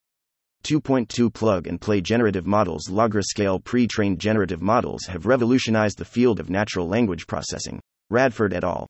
2.2 0.64 1.34
Plug 1.34 1.66
and 1.66 1.82
play 1.82 2.02
generative 2.02 2.46
models 2.46 2.84
Lagra 2.88 3.24
scale 3.24 3.60
pre 3.60 3.88
trained 3.88 4.20
generative 4.20 4.62
models 4.62 5.06
have 5.08 5.26
revolutionized 5.26 5.98
the 5.98 6.06
field 6.06 6.40
of 6.40 6.52
natural 6.52 6.88
language 6.88 7.26
processing. 7.26 7.80
Radford 8.12 8.54
et 8.54 8.64
al. 8.64 8.86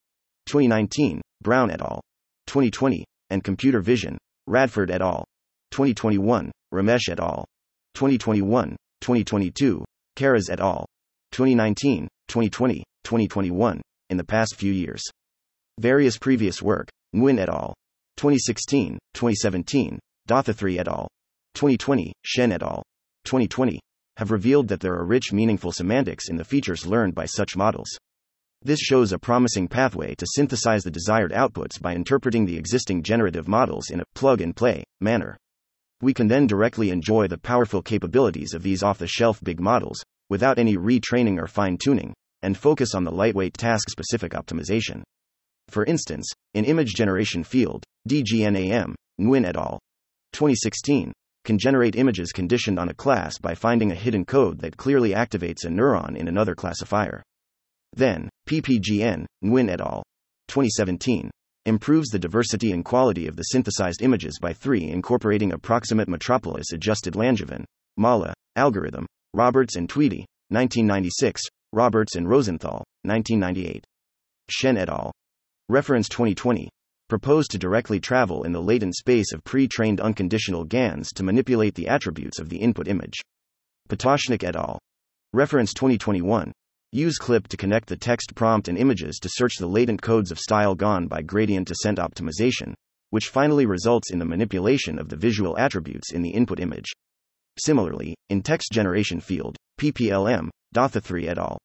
2019, 0.47 1.21
Brown 1.41 1.71
et 1.71 1.79
al. 1.79 2.01
2020, 2.47 3.05
and 3.29 3.43
computer 3.43 3.81
vision. 3.81 4.17
Radford 4.47 4.89
et 4.89 5.01
al. 5.01 5.25
2021, 5.71 6.51
Ramesh 6.73 7.09
et 7.09 7.19
al. 7.19 7.45
2021, 7.93 8.75
2022, 9.01 9.85
Karras 10.15 10.49
et 10.49 10.59
al. 10.59 10.85
2019, 11.33 12.07
2020, 12.27 12.83
2021, 13.03 13.81
in 14.09 14.17
the 14.17 14.23
past 14.23 14.55
few 14.55 14.71
years. 14.71 15.03
Various 15.79 16.17
previous 16.17 16.61
work, 16.61 16.89
Nguyen 17.15 17.39
et 17.39 17.49
al. 17.49 17.73
2016, 18.15 18.97
2017, 19.13 19.99
Dathathri 20.27 20.79
et 20.79 20.87
al. 20.87 21.07
2020, 21.55 22.13
Shen 22.23 22.51
et 22.51 22.63
al. 22.63 22.81
2020, 23.25 23.79
have 24.17 24.31
revealed 24.31 24.67
that 24.67 24.79
there 24.79 24.95
are 24.95 25.05
rich, 25.05 25.31
meaningful 25.31 25.71
semantics 25.71 26.29
in 26.29 26.37
the 26.37 26.45
features 26.45 26.87
learned 26.87 27.13
by 27.13 27.25
such 27.25 27.55
models. 27.55 27.89
This 28.63 28.79
shows 28.79 29.13
a 29.13 29.19
promising 29.19 29.67
pathway 29.67 30.15
to 30.15 30.25
synthesize 30.27 30.83
the 30.83 30.91
desired 30.91 31.31
outputs 31.31 31.79
by 31.79 31.93
interpreting 31.93 32.45
the 32.45 32.57
existing 32.57 33.03
generative 33.03 33.47
models 33.47 33.91
in 33.91 33.99
a 33.99 34.05
plug 34.15 34.41
and 34.41 34.55
play 34.55 34.83
manner. 34.99 35.37
We 36.01 36.13
can 36.13 36.27
then 36.27 36.47
directly 36.47 36.89
enjoy 36.89 37.27
the 37.27 37.37
powerful 37.37 37.81
capabilities 37.81 38.53
of 38.53 38.63
these 38.63 38.83
off 38.83 38.97
the 38.97 39.07
shelf 39.07 39.39
big 39.43 39.59
models, 39.59 40.03
without 40.29 40.59
any 40.59 40.75
retraining 40.75 41.39
or 41.39 41.47
fine 41.47 41.77
tuning, 41.77 42.13
and 42.41 42.57
focus 42.57 42.93
on 42.93 43.03
the 43.03 43.11
lightweight 43.11 43.53
task 43.53 43.89
specific 43.89 44.33
optimization. 44.33 45.03
For 45.69 45.85
instance, 45.85 46.31
in 46.53 46.65
image 46.65 46.93
generation 46.93 47.43
field, 47.43 47.83
DGNAM, 48.09 48.95
Nguyen 49.19 49.45
et 49.45 49.55
al. 49.55 49.79
2016 50.33 51.11
can 51.45 51.57
generate 51.57 51.95
images 51.95 52.31
conditioned 52.31 52.77
on 52.77 52.89
a 52.89 52.93
class 52.93 53.37
by 53.37 53.55
finding 53.55 53.91
a 53.91 53.95
hidden 53.95 54.25
code 54.25 54.59
that 54.59 54.77
clearly 54.77 55.11
activates 55.11 55.65
a 55.65 55.69
neuron 55.69 56.15
in 56.15 56.27
another 56.27 56.55
classifier. 56.55 57.23
Then, 57.97 58.29
PPGN, 58.47 59.25
Nguyen 59.43 59.71
et 59.71 59.81
al. 59.81 60.03
2017 60.49 61.31
improves 61.65 62.09
the 62.09 62.19
diversity 62.19 62.71
and 62.71 62.85
quality 62.85 63.25
of 63.25 63.35
the 63.35 63.45
synthesized 63.45 64.03
images 64.03 64.37
by 64.39 64.53
3 64.53 64.91
incorporating 64.91 65.51
approximate 65.51 66.07
metropolis 66.07 66.71
adjusted 66.73 67.15
Langevin, 67.15 67.65
Mala, 67.97 68.35
algorithm, 68.55 69.07
Roberts 69.33 69.77
and 69.77 69.89
Tweedie, 69.89 70.25
1996, 70.49 71.41
Roberts 71.73 72.15
and 72.15 72.29
Rosenthal, 72.29 72.85
1998. 73.01 73.83
Shen 74.49 74.77
et 74.77 74.89
al. 74.89 75.11
Reference 75.67 76.07
2020 76.07 76.69
proposed 77.09 77.49
to 77.49 77.57
directly 77.57 77.99
travel 77.99 78.43
in 78.43 78.51
the 78.51 78.61
latent 78.61 78.95
space 78.95 79.33
of 79.33 79.43
pre 79.43 79.67
trained 79.67 79.99
unconditional 79.99 80.65
GANs 80.65 81.11
to 81.13 81.23
manipulate 81.23 81.73
the 81.73 81.87
attributes 81.87 82.37
of 82.37 82.49
the 82.49 82.57
input 82.57 82.87
image. 82.87 83.19
Patashnik 83.89 84.43
et 84.43 84.55
al. 84.55 84.77
Reference 85.33 85.73
2021 85.73 86.53
Use 86.94 87.17
clip 87.17 87.50
to 87.50 87.58
connect 87.58 87.89
the 87.89 87.98
text 87.98 88.34
prompt 88.34 88.70
and 88.70 88.77
images 88.77 89.20
to 89.20 89.29
search 89.29 89.56
the 89.58 89.67
latent 89.67 90.01
codes 90.01 90.32
of 90.32 90.39
StyleGAN 90.39 91.10
by 91.10 91.22
gradient 91.22 91.67
descent 91.67 91.98
optimization, 91.98 92.74
which 93.10 93.27
finally 93.27 93.65
results 93.65 94.10
in 94.10 94.20
the 94.20 94.25
manipulation 94.25 94.98
of 94.98 95.10
the 95.10 95.17
visual 95.17 95.58
attributes 95.58 96.13
in 96.13 96.22
the 96.22 96.29
input 96.29 96.62
image. 96.62 96.88
Similarly, 97.60 98.15
in 98.29 98.41
text 98.41 98.72
generation 98.72 99.20
field, 99.20 99.58
PPLM, 99.77 100.50
Dathathri 100.74 101.27
et 101.27 101.38
al. 101.38 101.58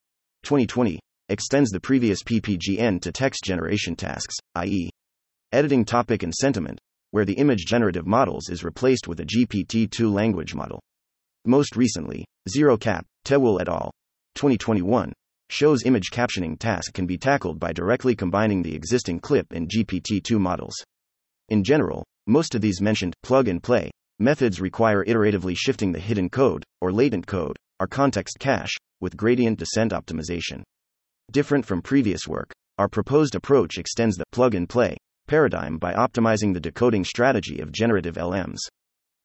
2020 0.42 0.98
extends 1.28 1.70
the 1.70 1.80
previous 1.80 2.24
PPGN 2.24 3.00
to 3.00 3.12
text 3.12 3.44
generation 3.44 3.94
tasks, 3.94 4.34
i.e., 4.56 4.90
editing 5.52 5.84
topic 5.84 6.24
and 6.24 6.34
sentiment, 6.34 6.80
where 7.12 7.24
the 7.24 7.34
image 7.34 7.64
generative 7.64 8.08
models 8.08 8.48
is 8.48 8.64
replaced 8.64 9.06
with 9.06 9.20
a 9.20 9.24
GPT-2 9.24 10.12
language 10.12 10.52
model. 10.52 10.80
Most 11.44 11.76
recently, 11.76 12.24
ZeroCap, 12.48 13.02
Tewel 13.24 13.60
et 13.60 13.68
al. 13.68 13.92
2021 14.34 15.12
shows 15.50 15.84
image 15.84 16.10
captioning 16.10 16.58
task 16.58 16.92
can 16.94 17.06
be 17.06 17.18
tackled 17.18 17.60
by 17.60 17.72
directly 17.72 18.16
combining 18.16 18.62
the 18.62 18.74
existing 18.74 19.20
clip 19.20 19.52
and 19.52 19.68
GPT-2 19.68 20.40
models. 20.40 20.74
In 21.48 21.62
general, 21.62 22.04
most 22.26 22.54
of 22.54 22.60
these 22.60 22.80
mentioned 22.80 23.14
plug 23.22 23.48
and 23.48 23.62
play 23.62 23.90
methods 24.18 24.60
require 24.60 25.04
iteratively 25.04 25.56
shifting 25.56 25.92
the 25.92 25.98
hidden 25.98 26.30
code 26.30 26.64
or 26.80 26.92
latent 26.92 27.26
code, 27.26 27.56
or 27.80 27.86
context 27.86 28.38
cache, 28.38 28.76
with 29.00 29.16
gradient 29.16 29.58
descent 29.58 29.92
optimization. 29.92 30.62
Different 31.32 31.66
from 31.66 31.82
previous 31.82 32.26
work, 32.28 32.52
our 32.78 32.88
proposed 32.88 33.34
approach 33.34 33.78
extends 33.78 34.16
the 34.16 34.24
plug 34.32 34.54
and 34.54 34.68
play 34.68 34.96
paradigm 35.26 35.78
by 35.78 35.92
optimizing 35.94 36.54
the 36.54 36.60
decoding 36.60 37.04
strategy 37.04 37.60
of 37.60 37.72
generative 37.72 38.14
LMs. 38.14 38.58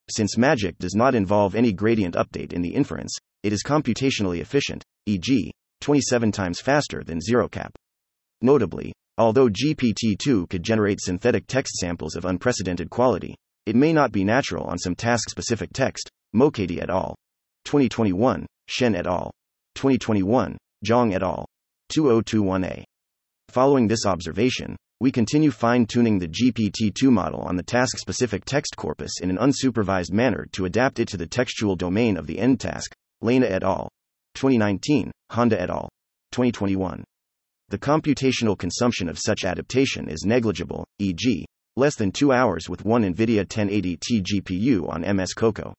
Since 0.10 0.38
magic 0.38 0.78
does 0.78 0.96
not 0.96 1.16
involve 1.16 1.54
any 1.54 1.74
gradient 1.74 2.16
update 2.16 2.54
in 2.54 2.62
the 2.62 2.74
inference, 2.74 3.14
it 3.48 3.54
is 3.54 3.64
computationally 3.64 4.42
efficient, 4.42 4.84
e.g., 5.06 5.54
27 5.80 6.34
times 6.34 6.60
faster 6.60 7.02
than 7.02 7.20
ZeroCap. 7.20 7.70
Notably, 8.42 8.92
although 9.18 9.48
GPT 9.48 10.20
2 10.20 10.48
could 10.48 10.64
generate 10.64 11.00
synthetic 11.00 11.48
text 11.48 11.76
samples 11.76 12.18
of 12.18 12.26
unprecedented 12.26 12.90
quality, 12.90 13.36
it 13.66 13.78
may 13.78 13.94
not 13.94 14.12
be 14.12 14.26
natural 14.26 14.66
on 14.66 14.78
some 14.78 14.96
task 14.96 15.30
specific 15.30 15.72
text. 15.72 16.10
Mokady 16.36 16.82
et 16.82 16.90
al. 16.90 17.16
2021, 17.64 18.46
Shen 18.68 18.96
et 18.96 19.08
al. 19.08 19.32
2021, 19.76 20.58
Zhang 20.86 21.16
et 21.16 21.24
al. 21.24 21.46
2021a. 21.94 22.84
Following 23.48 23.88
this 23.88 24.06
observation, 24.06 24.76
we 25.00 25.10
continue 25.10 25.52
fine 25.52 25.86
tuning 25.86 26.20
the 26.20 26.28
GPT 26.28 26.94
2 26.94 27.10
model 27.10 27.40
on 27.40 27.56
the 27.56 27.64
task 27.64 27.98
specific 27.98 28.44
text 28.44 28.76
corpus 28.76 29.22
in 29.22 29.30
an 29.30 29.38
unsupervised 29.38 30.12
manner 30.12 30.48
to 30.52 30.66
adapt 30.66 31.00
it 31.00 31.08
to 31.08 31.18
the 31.18 31.26
textual 31.28 31.78
domain 31.78 32.18
of 32.18 32.28
the 32.28 32.40
end 32.40 32.60
task. 32.60 32.94
Laina 33.22 33.48
et 33.48 33.64
al. 33.64 33.90
2019, 34.36 35.12
Honda 35.32 35.62
et 35.62 35.70
al. 35.70 35.90
2021. 36.32 37.04
The 37.70 37.78
computational 37.78 38.58
consumption 38.58 39.10
of 39.10 39.20
such 39.20 39.44
adaptation 39.44 40.08
is 40.08 40.24
negligible, 40.26 40.86
e.g., 41.00 41.46
less 41.76 41.96
than 41.96 42.12
2 42.12 42.32
hours 42.32 42.70
with 42.70 42.86
one 42.86 43.04
NVIDIA 43.04 43.46
1080T 43.46 44.24
GPU 44.24 44.88
on 44.90 45.16
MS 45.16 45.34
Coco. 45.34 45.74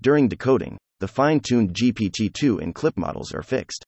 During 0.00 0.28
decoding, 0.28 0.76
the 1.00 1.08
fine 1.08 1.40
tuned 1.40 1.74
GPT 1.74 2.32
2 2.32 2.58
and 2.58 2.74
clip 2.74 2.96
models 2.96 3.32
are 3.32 3.42
fixed. 3.42 3.84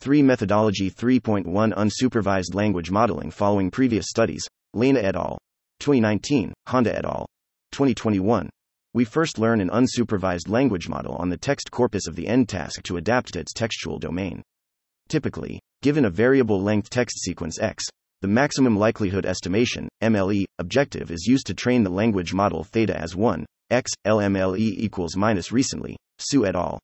3 0.00 0.22
Methodology 0.22 0.90
3.1 0.90 1.46
Unsupervised 1.74 2.54
Language 2.54 2.90
Modeling 2.90 3.30
Following 3.30 3.70
previous 3.70 4.06
studies, 4.08 4.46
Laina 4.74 5.00
et 5.00 5.16
al. 5.16 5.38
2019, 5.80 6.52
Honda 6.66 6.96
et 6.96 7.04
al. 7.04 7.26
2021. 7.72 8.50
We 8.96 9.04
first 9.04 9.38
learn 9.38 9.60
an 9.60 9.68
unsupervised 9.68 10.48
language 10.48 10.88
model 10.88 11.16
on 11.16 11.28
the 11.28 11.36
text 11.36 11.70
corpus 11.70 12.06
of 12.06 12.16
the 12.16 12.26
end 12.26 12.48
task 12.48 12.82
to 12.84 12.96
adapt 12.96 13.34
to 13.34 13.40
its 13.40 13.52
textual 13.52 13.98
domain. 13.98 14.42
Typically, 15.06 15.60
given 15.82 16.06
a 16.06 16.10
variable 16.10 16.62
length 16.62 16.88
text 16.88 17.18
sequence 17.18 17.60
X, 17.60 17.84
the 18.22 18.28
maximum 18.28 18.74
likelihood 18.74 19.26
estimation, 19.26 19.86
MLE, 20.02 20.46
objective 20.58 21.10
is 21.10 21.26
used 21.26 21.46
to 21.48 21.52
train 21.52 21.82
the 21.84 21.90
language 21.90 22.32
model 22.32 22.64
theta 22.64 22.98
as 22.98 23.14
1, 23.14 23.44
X, 23.68 23.92
LMLE 24.06 24.58
equals 24.78 25.14
minus 25.14 25.52
recently, 25.52 25.94
Su 26.18 26.46
et 26.46 26.56
al. 26.56 26.80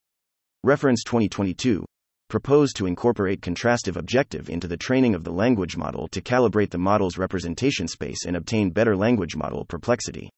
Reference 0.65 1.05
2022 1.05 1.83
proposed 2.29 2.77
to 2.77 2.85
incorporate 2.85 3.41
contrastive 3.41 3.97
objective 3.97 4.51
into 4.51 4.69
the 4.69 4.77
training 4.77 5.15
of 5.15 5.25
the 5.25 5.33
language 5.33 5.79
model 5.79 6.09
to 6.09 6.21
calibrate 6.21 6.69
the 6.69 6.77
model's 6.77 7.17
representation 7.17 7.89
space 7.89 8.27
and 8.27 8.37
obtain 8.37 8.69
better 8.69 8.95
language 8.95 9.35
model 9.35 9.65
perplexity. 9.65 10.29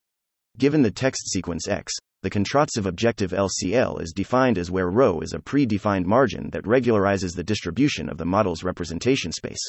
Given 0.57 0.83
the 0.83 0.91
text 0.91 1.31
sequence 1.31 1.67
X, 1.67 1.93
the 2.23 2.31
contrastive 2.31 2.87
objective 2.87 3.33
LCL 3.33 4.01
is 4.01 4.13
defined 4.13 4.57
as 4.57 4.71
where 4.71 4.89
rho 4.89 5.21
is 5.21 5.35
a 5.35 5.41
predefined 5.41 6.05
margin 6.05 6.49
that 6.51 6.63
regularizes 6.63 7.35
the 7.35 7.43
distribution 7.43 8.09
of 8.09 8.19
the 8.19 8.25
model's 8.25 8.63
representation 8.63 9.33
space. 9.33 9.61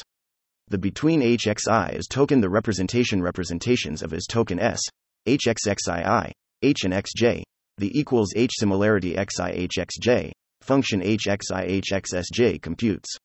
The 0.68 0.78
between 0.78 1.22
HXI 1.22 1.96
is 1.96 2.06
token 2.06 2.40
the 2.40 2.48
representation 2.48 3.20
representations 3.20 4.00
of 4.02 4.12
is 4.12 4.26
token 4.26 4.60
S, 4.60 4.80
HXXII, 5.26 6.30
H 6.62 6.84
and 6.84 6.94
XJ, 6.94 7.42
the 7.78 7.98
equals 7.98 8.32
H 8.36 8.52
similarity 8.56 9.14
XI 9.14 9.68
HXJ, 9.68 10.30
function 10.62 11.00
HXIHXSJ 11.00 12.62
computes. 12.62 13.18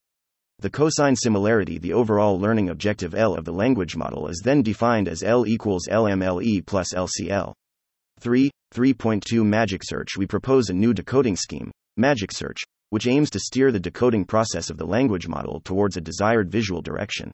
The 0.62 0.70
cosine 0.70 1.16
similarity, 1.16 1.78
the 1.78 1.92
overall 1.92 2.38
learning 2.38 2.70
objective 2.70 3.16
L 3.16 3.34
of 3.34 3.44
the 3.44 3.52
language 3.52 3.96
model, 3.96 4.28
is 4.28 4.40
then 4.44 4.62
defined 4.62 5.08
as 5.08 5.24
L 5.24 5.44
equals 5.44 5.88
LMLE 5.90 6.64
plus 6.64 6.94
LCL. 6.94 7.52
3. 8.20 8.48
3.2 8.72 9.44
Magic 9.44 9.82
Search 9.84 10.16
We 10.16 10.24
propose 10.24 10.70
a 10.70 10.72
new 10.72 10.94
decoding 10.94 11.34
scheme, 11.34 11.72
Magic 11.96 12.30
Search, 12.30 12.60
which 12.90 13.08
aims 13.08 13.28
to 13.30 13.40
steer 13.40 13.72
the 13.72 13.80
decoding 13.80 14.24
process 14.24 14.70
of 14.70 14.76
the 14.76 14.86
language 14.86 15.26
model 15.26 15.60
towards 15.64 15.96
a 15.96 16.00
desired 16.00 16.48
visual 16.48 16.80
direction. 16.80 17.32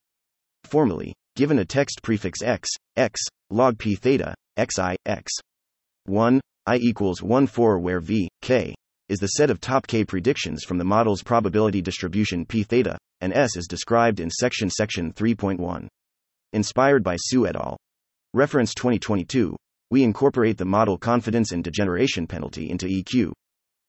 Formally, 0.64 1.12
given 1.36 1.58
a 1.58 1.66
text 1.66 2.00
prefix 2.02 2.40
x, 2.42 2.70
x, 2.96 3.20
log 3.50 3.78
p 3.78 3.94
theta, 3.94 4.32
xi, 4.58 4.96
x. 5.04 5.30
1, 6.06 6.40
i 6.64 6.76
equals 6.76 7.22
1 7.22 7.46
4 7.46 7.78
where 7.78 8.00
v, 8.00 8.30
k, 8.40 8.74
is 9.08 9.18
the 9.18 9.28
set 9.28 9.50
of 9.50 9.60
top 9.60 9.86
k 9.86 10.04
predictions 10.04 10.64
from 10.64 10.78
the 10.78 10.84
model's 10.84 11.22
probability 11.22 11.80
distribution 11.80 12.44
p 12.44 12.62
theta, 12.62 12.98
and 13.20 13.32
S 13.32 13.56
is 13.56 13.66
described 13.66 14.20
in 14.20 14.30
section 14.30 14.68
section 14.68 15.12
3.1. 15.12 15.88
Inspired 16.52 17.02
by 17.02 17.16
Su 17.18 17.46
et 17.46 17.56
al. 17.56 17.76
Reference 18.34 18.74
2022, 18.74 19.56
we 19.90 20.02
incorporate 20.02 20.58
the 20.58 20.64
model 20.64 20.98
confidence 20.98 21.52
and 21.52 21.64
degeneration 21.64 22.26
penalty 22.26 22.70
into 22.70 22.86
EQ. 22.86 23.32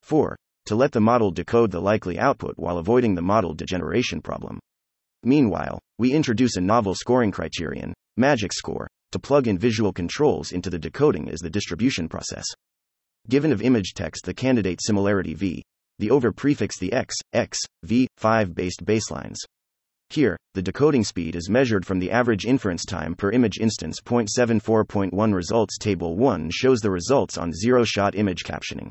4. 0.03 0.37
To 0.67 0.75
let 0.75 0.93
the 0.93 1.01
model 1.01 1.31
decode 1.31 1.71
the 1.71 1.81
likely 1.81 2.17
output 2.17 2.53
while 2.57 2.77
avoiding 2.77 3.15
the 3.15 3.21
model 3.21 3.53
degeneration 3.53 4.21
problem. 4.21 4.59
Meanwhile, 5.23 5.79
we 5.97 6.13
introduce 6.13 6.55
a 6.55 6.61
novel 6.61 6.95
scoring 6.95 7.31
criterion, 7.31 7.93
magic 8.15 8.53
score, 8.53 8.87
to 9.11 9.19
plug 9.19 9.47
in 9.47 9.57
visual 9.57 9.91
controls 9.91 10.53
into 10.53 10.69
the 10.69 10.79
decoding 10.79 11.29
as 11.29 11.39
the 11.39 11.49
distribution 11.49 12.07
process. 12.07 12.45
Given 13.27 13.51
of 13.51 13.61
image 13.61 13.93
text 13.93 14.25
the 14.25 14.33
candidate 14.33 14.79
similarity 14.81 15.33
v, 15.33 15.63
the 15.99 16.11
over 16.11 16.31
prefix 16.31 16.79
the 16.79 16.93
x, 16.93 17.15
x, 17.33 17.59
v, 17.83 18.07
5 18.17 18.55
based 18.55 18.85
baselines. 18.85 19.37
Here, 20.09 20.37
the 20.55 20.61
decoding 20.61 21.03
speed 21.03 21.35
is 21.35 21.49
measured 21.49 21.85
from 21.85 21.99
the 21.99 22.09
average 22.09 22.45
inference 22.45 22.83
time 22.83 23.13
per 23.13 23.31
image 23.31 23.59
instance. 23.59 23.99
0.74.1 24.01 25.33
Results 25.33 25.77
Table 25.77 26.15
1 26.15 26.49
shows 26.51 26.79
the 26.79 26.89
results 26.89 27.37
on 27.37 27.53
zero 27.53 27.83
shot 27.83 28.15
image 28.15 28.43
captioning. 28.43 28.89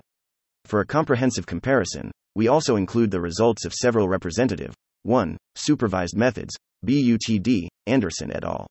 For 0.64 0.80
a 0.80 0.86
comprehensive 0.86 1.46
comparison, 1.46 2.12
we 2.36 2.46
also 2.46 2.76
include 2.76 3.10
the 3.10 3.20
results 3.20 3.64
of 3.64 3.74
several 3.74 4.08
representative 4.08 4.74
1. 5.02 5.36
Supervised 5.56 6.16
methods, 6.16 6.54
BUTD, 6.86 7.66
Anderson 7.86 8.30
et 8.30 8.44
al. 8.44 8.68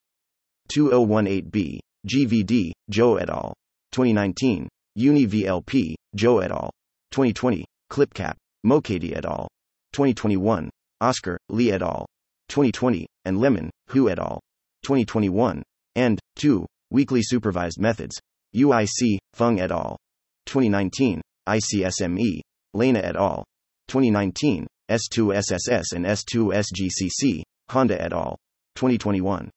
2018b, 0.71 1.79
GVD, 2.07 2.71
Zhou 2.91 3.21
et 3.21 3.29
al. 3.29 3.53
2019, 3.91 4.69
UniVLP, 4.97 5.95
Zhou 6.15 6.43
et 6.43 6.51
al. 6.51 6.71
2020, 7.11 7.65
ClipCap, 7.89 8.35
Mokady 8.65 9.15
et 9.15 9.25
al. 9.25 9.47
2021, 9.93 10.69
Oscar, 11.01 11.37
Lee 11.49 11.71
et 11.71 11.81
al. 11.81 12.05
2020, 12.49 13.05
and 13.25 13.37
Lemon, 13.37 13.69
Hu 13.89 14.09
et 14.09 14.19
al. 14.19 14.39
2021, 14.83 15.63
and 15.95 16.19
2. 16.37 16.65
Weakly 16.89 17.21
Supervised 17.21 17.79
Methods, 17.79 18.17
UIC, 18.55 19.17
Feng 19.33 19.59
et 19.59 19.71
al. 19.71 19.97
2019, 20.45 21.21
ICSME, 21.47 22.41
Laina 22.73 22.99
et 22.99 23.15
al. 23.15 23.43
2019, 23.89 24.65
S2SSS 24.89 25.93
and 25.93 26.05
S2SGCC, 26.05 27.43
Honda 27.69 28.01
et 28.01 28.13
al. 28.13 28.37
2021. 28.75 29.49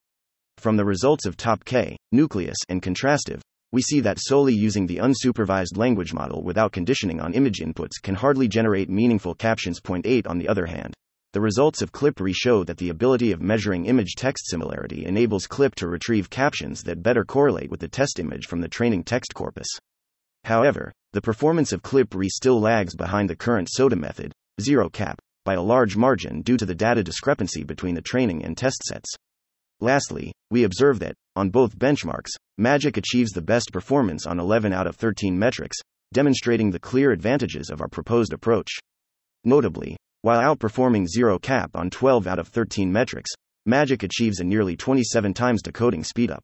From 0.59 0.77
the 0.77 0.85
results 0.85 1.25
of 1.25 1.37
Top 1.37 1.65
K, 1.65 1.97
Nucleus, 2.13 2.57
and 2.69 2.83
Contrastive, 2.83 3.41
we 3.73 3.83
see 3.83 4.01
that 4.01 4.19
solely 4.19 4.55
using 4.55 4.87
the 4.87 4.99
unsupervised 4.99 5.77
language 5.77 6.13
model 6.13 6.43
without 6.43 6.73
conditioning 6.73 7.21
on 7.21 7.35
image 7.35 7.61
inputs 7.61 8.03
can 8.03 8.15
hardly 8.15 8.49
generate 8.49 8.91
meaningful 8.91 9.35
captions. 9.35 9.81
Point 9.81 10.07
8 10.07 10.27
On 10.27 10.39
the 10.39 10.49
other 10.49 10.67
hand, 10.67 10.95
the 11.33 11.41
results 11.41 11.81
of 11.81 11.93
ClipRe 11.93 12.35
show 12.35 12.65
that 12.65 12.79
the 12.79 12.89
ability 12.89 13.31
of 13.31 13.41
measuring 13.41 13.87
image 13.87 14.17
text 14.17 14.49
similarity 14.49 15.07
enables 15.07 15.47
Clip 15.47 15.75
to 15.77 15.87
retrieve 15.87 16.29
captions 16.29 16.83
that 16.83 17.05
better 17.05 17.25
correlate 17.25 17.71
with 17.71 17.79
the 17.79 17.87
test 17.87 18.19
image 18.19 18.47
from 18.47 18.61
the 18.61 18.69
training 18.69 19.05
text 19.05 19.33
corpus. 19.35 19.69
However, 20.43 20.93
the 21.13 21.21
performance 21.21 21.73
of 21.73 21.83
ClipRe 21.83 22.29
still 22.29 22.61
lags 22.61 22.97
behind 22.97 23.31
the 23.31 23.37
current 23.37 23.69
SOTA 23.71 23.95
method, 23.95 24.33
zero 24.61 24.89
cap, 24.89 25.21
by 25.45 25.55
a 25.55 25.63
large 25.63 25.97
margin 25.97 26.43
due 26.43 26.57
to 26.57 26.67
the 26.67 26.75
data 26.75 27.05
discrepancy 27.05 27.63
between 27.63 27.95
the 27.95 28.03
training 28.03 28.45
and 28.45 28.57
test 28.57 28.83
sets. 28.83 29.15
Lastly, 29.81 30.33
we 30.51 30.65
observe 30.65 30.99
that, 31.01 31.15
on 31.37 31.49
both 31.49 31.79
benchmarks, 31.79 32.31
Magic 32.59 32.97
achieves 32.99 33.31
the 33.33 33.41
best 33.41 33.73
performance 33.73 34.27
on 34.27 34.39
11 34.39 34.73
out 34.73 34.87
of 34.87 34.97
13 34.97 35.39
metrics, 35.39 35.79
demonstrating 36.13 36.71
the 36.71 36.79
clear 36.79 37.13
advantages 37.13 37.71
of 37.71 37.81
our 37.81 37.89
proposed 37.89 38.33
approach. 38.33 38.69
Notably, 39.45 39.97
while 40.23 40.55
outperforming 40.55 41.09
zero 41.09 41.39
cap 41.39 41.71
on 41.75 41.89
12 41.89 42.27
out 42.27 42.39
of 42.39 42.49
13 42.49 42.93
metrics, 42.93 43.31
Magic 43.65 44.03
achieves 44.03 44.41
a 44.41 44.45
nearly 44.45 44.77
27 44.77 45.33
times 45.33 45.63
decoding 45.63 46.03
speedup. 46.03 46.43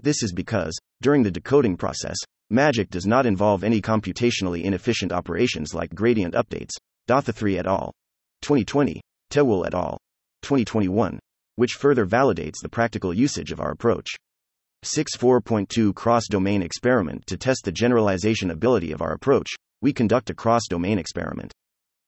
This 0.00 0.22
is 0.22 0.32
because, 0.32 0.76
during 1.00 1.22
the 1.22 1.30
decoding 1.30 1.76
process, 1.76 2.16
Magic 2.50 2.90
does 2.90 3.06
not 3.06 3.24
involve 3.24 3.64
any 3.64 3.80
computationally 3.80 4.64
inefficient 4.64 5.12
operations 5.12 5.74
like 5.74 5.94
gradient 5.94 6.34
updates, 6.34 6.72
Dathathri 7.08 7.58
et 7.58 7.66
al. 7.66 7.92
2020, 8.42 9.00
Tewel 9.30 9.64
et 9.64 9.74
al. 9.74 9.98
2021, 10.42 11.18
which 11.58 11.72
further 11.72 12.06
validates 12.06 12.62
the 12.62 12.68
practical 12.68 13.12
usage 13.12 13.50
of 13.50 13.58
our 13.58 13.72
approach. 13.72 14.10
6.4.2 14.84 15.92
Cross 15.92 16.28
domain 16.28 16.62
experiment 16.62 17.26
To 17.26 17.36
test 17.36 17.62
the 17.64 17.72
generalization 17.72 18.52
ability 18.52 18.92
of 18.92 19.02
our 19.02 19.12
approach, 19.12 19.48
we 19.82 19.92
conduct 19.92 20.30
a 20.30 20.34
cross 20.34 20.68
domain 20.70 21.00
experiment. 21.00 21.52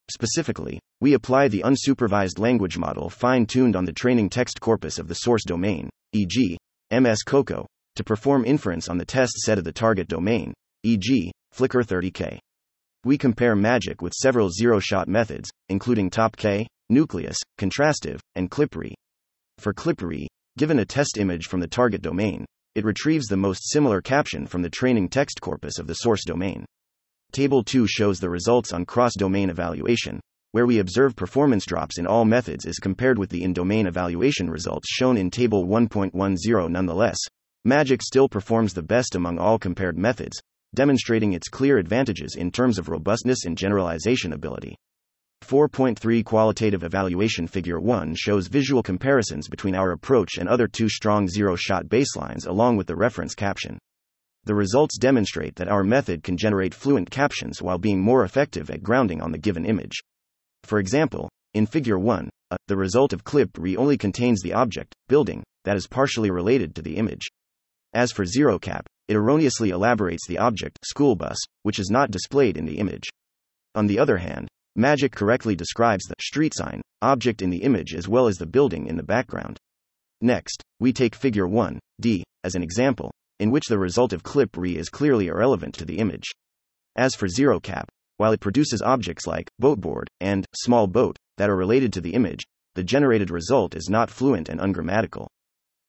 Specifically, 0.09 0.79
we 1.01 1.15
apply 1.15 1.49
the 1.49 1.65
unsupervised 1.65 2.39
language 2.39 2.79
model 2.79 3.11
fine 3.11 3.45
tuned 3.45 3.75
on 3.75 3.85
the 3.85 3.93
training 3.93 4.29
text 4.29 4.61
corpus 4.61 5.01
of 5.01 5.09
the 5.09 5.15
source 5.15 5.43
domain, 5.45 5.91
e.g., 6.13 6.57
MS 6.93 7.25
COCO, 7.25 7.67
to 7.97 8.05
perform 8.05 8.45
inference 8.45 8.89
on 8.89 8.99
the 8.99 9.05
test 9.05 9.33
set 9.39 9.59
of 9.59 9.65
the 9.65 9.73
target 9.73 10.07
domain, 10.07 10.55
e.g., 10.85 11.33
Flickr 11.53 11.85
30K. 11.85 12.39
We 13.05 13.19
compare 13.19 13.57
magic 13.57 14.01
with 14.01 14.13
several 14.13 14.49
zero 14.49 14.79
shot 14.79 15.09
methods, 15.09 15.51
including 15.69 16.09
TopK, 16.09 16.67
Nucleus, 16.89 17.39
Contrastive, 17.59 18.21
and 18.37 18.49
ClipRe. 18.49 18.95
For 19.61 19.75
ClipRe, 19.75 20.27
given 20.57 20.79
a 20.79 20.87
test 20.87 21.19
image 21.19 21.45
from 21.45 21.61
the 21.61 21.69
target 21.69 22.01
domain, 22.01 22.47
it 22.75 22.87
retrieves 22.87 23.27
the 23.27 23.37
most 23.37 23.69
similar 23.69 24.01
caption 24.01 24.47
from 24.47 24.63
the 24.63 24.71
training 24.71 25.11
text 25.11 25.43
corpus 25.43 25.79
of 25.79 25.87
the 25.87 25.97
source 25.97 26.25
domain. 26.25 26.65
Table 27.31 27.63
2 27.63 27.87
shows 27.87 28.19
the 28.19 28.31
results 28.31 28.73
on 28.73 28.87
cross 28.87 29.13
domain 29.15 29.51
evaluation, 29.51 30.19
where 30.53 30.65
we 30.65 30.79
observe 30.79 31.15
performance 31.15 31.67
drops 31.67 31.99
in 31.99 32.07
all 32.07 32.25
methods 32.25 32.65
as 32.65 32.79
compared 32.79 33.19
with 33.19 33.29
the 33.29 33.43
in 33.43 33.53
domain 33.53 33.87
evaluation 33.87 34.49
results 34.49 34.89
shown 34.91 35.19
in 35.19 35.31
Table 35.31 35.67
1.10. 35.67 36.71
Nonetheless, 36.71 37.19
Magic 37.67 38.01
still 38.01 38.31
performs 38.31 38.73
the 38.73 38.83
best 38.83 39.15
among 39.15 39.39
all 39.39 39.59
compared 39.59 39.99
methods, 39.99 40.41
demonstrating 40.75 41.35
its 41.35 41.51
clear 41.51 41.77
advantages 41.77 42.35
in 42.35 42.51
terms 42.51 42.79
of 42.79 42.89
robustness 42.89 43.45
and 43.45 43.59
generalization 43.59 44.33
ability. 44.33 44.75
4.3 45.43 46.25
Qualitative 46.25 46.85
Evaluation 46.85 47.47
Figure 47.47 47.81
1 47.81 48.15
shows 48.17 48.47
visual 48.47 48.83
comparisons 48.83 49.49
between 49.49 49.75
our 49.75 49.93
approach 49.93 50.39
and 50.39 50.49
other 50.49 50.69
two 50.69 50.89
strong 50.89 51.29
zero 51.29 51.57
shot 51.57 51.87
baselines 51.87 52.47
along 52.47 52.77
with 52.77 52.87
the 52.87 52.97
reference 52.97 53.35
caption. 53.35 53.79
The 54.45 54.55
results 54.55 54.99
demonstrate 54.99 55.57
that 55.57 55.69
our 55.69 55.85
method 55.85 56.23
can 56.23 56.37
generate 56.37 56.75
fluent 56.75 57.11
captions 57.11 57.61
while 57.61 57.79
being 57.79 58.01
more 58.01 58.25
effective 58.25 58.71
at 58.71 58.83
grounding 58.83 59.21
on 59.21 59.33
the 59.33 59.39
given 59.39 59.65
image. 59.65 59.99
For 60.65 60.79
example, 60.79 61.29
In 61.53 61.67
Figure 61.67 61.99
1, 61.99 62.31
uh, 62.53 62.57
the 62.69 62.77
result 62.77 63.13
of 63.13 63.25
clip 63.25 63.51
re 63.59 63.77
only 63.77 63.99
contains 63.99 64.41
the 64.41 64.53
object, 64.53 64.95
building, 65.09 65.43
that 65.65 65.77
is 65.77 65.89
partially 65.89 66.31
related 66.31 66.75
to 66.75 66.83
the 66.83 66.97
image. 66.97 67.27
As 67.93 68.13
for 68.13 68.25
ZeroCap, 68.25 68.83
it 69.09 69.17
erroneously 69.17 69.71
elaborates 69.71 70.29
the 70.29 70.39
object, 70.39 70.79
school 70.85 71.17
bus, 71.17 71.37
which 71.65 71.81
is 71.81 71.91
not 71.91 72.13
displayed 72.13 72.57
in 72.57 72.67
the 72.67 72.79
image. 72.79 73.09
On 73.75 73.89
the 73.89 73.99
other 73.99 74.19
hand, 74.19 74.49
Magic 74.77 75.13
correctly 75.13 75.57
describes 75.57 76.05
the 76.05 76.15
street 76.21 76.55
sign 76.55 76.81
object 77.03 77.43
in 77.43 77.51
the 77.51 77.63
image 77.63 77.95
as 77.95 78.07
well 78.07 78.27
as 78.27 78.39
the 78.39 78.47
building 78.47 78.87
in 78.87 78.97
the 78.97 79.03
background. 79.03 79.59
Next, 80.21 80.63
we 80.79 80.93
take 80.93 81.15
Figure 81.15 81.49
1, 81.49 81.79
D, 82.01 82.25
as 82.45 82.55
an 82.55 82.63
example, 82.63 83.11
in 83.39 83.51
which 83.51 83.67
the 83.67 83.79
result 83.79 84.13
of 84.13 84.23
clip 84.23 84.57
re 84.57 84.77
is 84.77 84.89
clearly 84.89 85.29
irrelevant 85.29 85.75
to 85.77 85.85
the 85.85 85.99
image. 85.99 86.31
As 86.95 87.15
for 87.15 87.27
ZeroCap, 87.27 87.85
while 88.19 88.33
it 88.33 88.41
produces 88.41 88.83
objects 88.83 89.27
like 89.27 89.51
boatboard 89.59 90.09
and 90.21 90.47
small 90.55 90.87
boat 90.87 91.17
that 91.39 91.49
are 91.49 91.57
related 91.57 91.93
to 91.95 92.01
the 92.01 92.15
image, 92.15 92.45
the 92.75 92.85
generated 92.85 93.31
result 93.31 93.75
is 93.75 93.89
not 93.89 94.11
fluent 94.11 94.49
and 94.49 94.61
ungrammatical. 94.61 95.29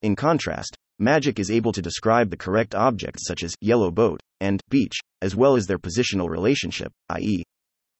In 0.02 0.16
contrast, 0.16 0.76
Magic 0.98 1.40
is 1.40 1.52
able 1.52 1.72
to 1.72 1.82
describe 1.82 2.30
the 2.30 2.38
correct 2.38 2.74
objects 2.74 3.28
such 3.28 3.44
as 3.44 3.56
yellow 3.60 3.92
boat 3.92 4.20
and 4.40 4.62
beach, 4.70 4.98
as 5.22 5.36
well 5.36 5.56
as 5.56 5.68
their 5.68 5.80
positional 5.80 6.30
relationship, 6.30 6.92
i.e., 7.10 7.44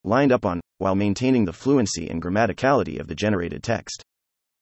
lined 0.04 0.32
up 0.32 0.46
on, 0.46 0.60
while 0.78 0.96
maintaining 0.96 1.46
the 1.46 1.54
fluency 1.54 2.10
and 2.10 2.22
grammaticality 2.22 3.00
of 3.00 3.08
the 3.08 3.16
generated 3.16 3.64
text. 3.64 4.04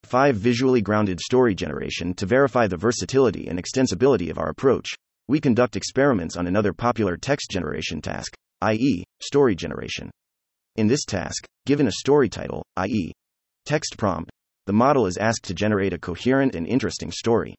5. 0.03 0.35
Visually 0.35 0.81
grounded 0.81 1.19
story 1.19 1.53
generation 1.53 2.13
To 2.15 2.25
verify 2.25 2.67
the 2.67 2.77
versatility 2.77 3.47
and 3.47 3.59
extensibility 3.59 4.29
of 4.29 4.37
our 4.37 4.49
approach, 4.49 4.89
we 5.27 5.39
conduct 5.39 5.75
experiments 5.75 6.37
on 6.37 6.47
another 6.47 6.73
popular 6.73 7.15
text 7.17 7.51
generation 7.51 8.01
task, 8.01 8.33
i.e., 8.61 9.03
story 9.21 9.55
generation. 9.55 10.09
In 10.75 10.87
this 10.87 11.05
task, 11.05 11.45
given 11.65 11.87
a 11.87 11.91
story 11.91 12.29
title, 12.29 12.63
i.e., 12.77 13.11
text 13.65 13.95
prompt, 13.97 14.31
the 14.65 14.73
model 14.73 15.05
is 15.05 15.17
asked 15.17 15.43
to 15.45 15.53
generate 15.53 15.93
a 15.93 15.99
coherent 15.99 16.55
and 16.55 16.65
interesting 16.65 17.11
story. 17.11 17.55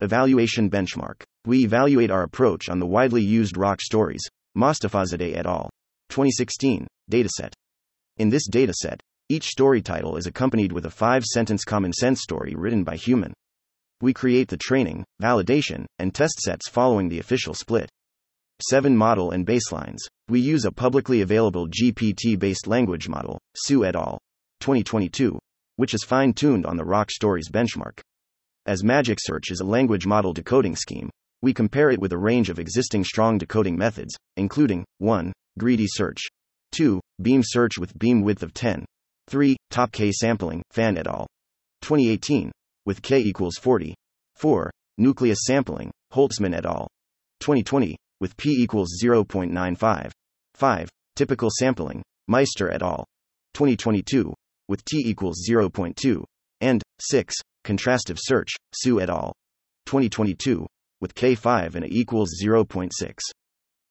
Evaluation 0.00 0.70
benchmark. 0.70 1.22
We 1.46 1.64
evaluate 1.64 2.10
our 2.10 2.22
approach 2.22 2.68
on 2.68 2.78
the 2.78 2.86
widely 2.86 3.22
used 3.22 3.56
ROCStories, 3.56 4.22
Mostafazadeh 4.56 5.36
et 5.36 5.46
al. 5.46 5.70
2016 6.10 6.86
dataset. 7.10 7.52
In 8.18 8.28
this 8.28 8.48
dataset, 8.48 9.00
each 9.28 9.44
story 9.44 9.80
title 9.80 10.16
is 10.16 10.26
accompanied 10.26 10.72
with 10.72 10.86
a 10.86 10.90
five 10.90 11.24
sentence 11.24 11.64
common 11.64 11.92
sense 11.92 12.20
story 12.20 12.54
written 12.56 12.84
by 12.84 12.96
human. 12.96 13.32
We 14.00 14.12
create 14.12 14.48
the 14.48 14.56
training, 14.56 15.04
validation, 15.22 15.86
and 15.98 16.14
test 16.14 16.40
sets 16.40 16.68
following 16.68 17.08
the 17.08 17.20
official 17.20 17.54
split. 17.54 17.88
7 18.68 18.96
Model 18.96 19.30
and 19.30 19.46
baselines. 19.46 20.00
We 20.28 20.40
use 20.40 20.64
a 20.64 20.72
publicly 20.72 21.20
available 21.20 21.68
GPT 21.68 22.38
based 22.38 22.66
language 22.66 23.08
model, 23.08 23.38
Su 23.56 23.84
et 23.84 23.94
al. 23.94 24.18
2022, 24.60 25.38
which 25.76 25.94
is 25.94 26.04
fine 26.04 26.32
tuned 26.32 26.66
on 26.66 26.76
the 26.76 26.84
ROCStories 26.84 27.50
benchmark. 27.50 28.00
As 28.66 28.84
Magic 28.84 29.18
Search 29.20 29.50
is 29.50 29.60
a 29.60 29.64
language 29.64 30.06
model 30.06 30.32
decoding 30.32 30.76
scheme, 30.76 31.08
we 31.40 31.54
compare 31.54 31.90
it 31.90 32.00
with 32.00 32.12
a 32.12 32.18
range 32.18 32.50
of 32.50 32.58
existing 32.58 33.04
strong 33.04 33.38
decoding 33.38 33.78
methods, 33.78 34.14
including 34.36 34.84
1. 34.98 35.32
Greedy 35.58 35.86
search, 35.86 36.28
2. 36.72 37.00
Beam 37.20 37.42
search 37.44 37.78
with 37.78 37.98
beam 37.98 38.22
width 38.22 38.42
of 38.42 38.54
10, 38.54 38.84
3. 39.28 39.56
Top 39.70 39.92
K 39.92 40.12
sampling, 40.12 40.62
Fan 40.70 40.96
et 40.96 41.06
al. 41.06 41.26
2018, 41.82 42.50
with 42.86 43.02
K 43.02 43.18
equals 43.18 43.56
40, 43.60 43.94
4. 44.36 44.70
Nucleus 44.98 45.38
sampling, 45.46 45.90
Holtzman 46.12 46.54
et 46.54 46.66
al. 46.66 46.88
2020, 47.40 47.96
with 48.20 48.36
p 48.36 48.50
equals 48.50 49.00
0.95. 49.02 50.10
5. 50.54 50.88
Typical 51.16 51.50
sampling, 51.50 52.02
Meister 52.28 52.70
et 52.70 52.82
al. 52.82 53.04
2022, 53.54 54.32
with 54.68 54.84
t 54.84 54.98
equals 55.06 55.46
0.2. 55.48 56.22
And 56.60 56.82
6. 57.00 57.34
Contrastive 57.64 58.18
search, 58.20 58.50
Su 58.74 59.00
et 59.00 59.08
al. 59.08 59.32
2022, 59.86 60.66
with 61.00 61.14
k5 61.14 61.74
and 61.74 61.84
a 61.84 61.88
equals 61.88 62.30
0.6. 62.42 62.90